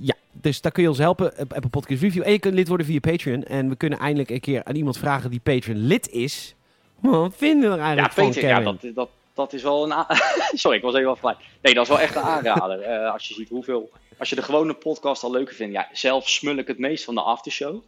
[0.00, 1.32] ja, dus daar kun je ons helpen.
[1.38, 2.22] op Apple Podcast review.
[2.24, 3.44] En je kunt lid worden via Patreon.
[3.44, 6.54] En we kunnen eindelijk een keer aan iemand vragen die Patreon lid is.
[7.00, 10.04] Wat vinden we er Ja, eigenlijk van, Peter, ja, dat, dat, dat is wel een...
[10.62, 11.36] Sorry, ik was even afgeleid.
[11.60, 12.80] Nee, dat is wel echt een aanrader.
[12.94, 13.90] Eh, als je ziet hoeveel...
[14.18, 15.74] Als je de gewone podcast al leuker vindt.
[15.74, 17.82] Ja, zelf smul ik het meest van de aftershow.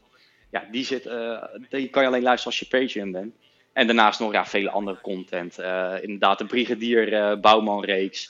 [0.50, 3.34] Ja, die, zit, eh, die kan je alleen luisteren als je Patreon bent.
[3.72, 5.58] En daarnaast nog ja, vele andere content.
[5.58, 8.28] Eh, inderdaad, de Brigadier Bouwman reeks.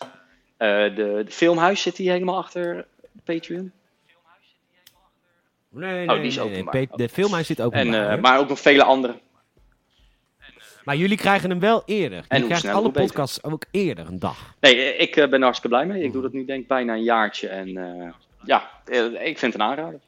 [0.58, 2.86] De, de Filmhuis zit die helemaal achter
[3.24, 3.72] Patreon.
[5.76, 6.74] Nee, nee, Oh, die nee, is openbaar.
[6.74, 6.88] nee.
[6.90, 8.02] De filmhuis zit En, openbaar.
[8.02, 8.20] eh, hoor.
[8.20, 9.14] maar ook nog vele andere.
[10.84, 12.24] Maar jullie krijgen hem wel eerder.
[12.28, 13.02] hoe Je krijgt alle beter.
[13.02, 14.54] podcasts ook eerder een dag.
[14.60, 16.02] Nee, ik eh, ben er hartstikke blij mee.
[16.02, 17.48] Ik doe dat nu denk ik bijna een jaartje.
[17.48, 18.08] En eh,
[18.44, 20.00] ja, eh, ik vind het een aanrader.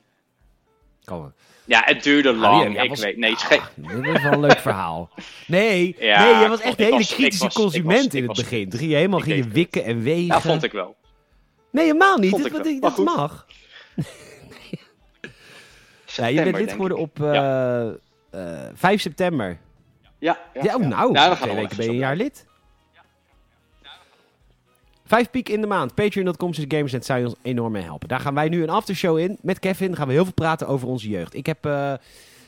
[1.05, 1.33] Kom.
[1.65, 2.75] Ja, het duurde Ah, lang.
[2.75, 3.65] ja, ik was- weet, nee, het is Ah,
[4.05, 5.11] dit is wel een leuk verhaal.
[5.47, 8.37] Nee, Ja, nee je was echt een hele was- kritische was- consument was- in het
[8.37, 8.73] begin.
[8.73, 10.27] Ging je helemaal ging je wikken en wegen.
[10.27, 10.97] ja, vond ik wel.
[11.71, 12.31] Nee, helemaal niet.
[12.31, 13.47] Dat, ik dat, dat mag.
[16.19, 17.95] Ja, je bent lid geworden op eh, eh,
[18.75, 19.59] 5 september.
[20.19, 20.89] Ja, ja, Ja, oh, ja.
[20.89, 22.47] nou, Nou, twee weken ben je een jaar lid.
[25.05, 25.95] Vijf piek in de maand.
[25.95, 28.09] Patreon.com slash Gamersnet zou je ons enorm mee helpen.
[28.09, 29.39] Daar gaan wij nu een aftershow in.
[29.43, 31.35] Met Kevin gaan we heel veel praten over onze jeugd.
[31.35, 31.93] Ik heb eh,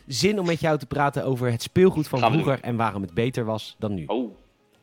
[0.07, 3.15] zin om met jou te praten over het speelgoed van Gaan vroeger en waarom het
[3.15, 4.05] beter was dan nu.
[4.07, 4.37] Oh,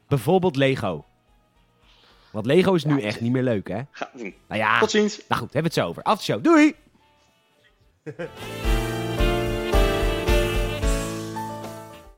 [0.08, 1.06] Bijvoorbeeld Lego.
[2.32, 3.82] Want Lego is nu Ja, echt niet meer leuk, hè?
[3.92, 4.34] gaan we doen.
[4.48, 5.22] Nou ja, Tot ziens.
[5.28, 6.04] nou goed, hebben we het zo over.
[6.04, 6.44] Aftershow.
[6.44, 6.76] Doei!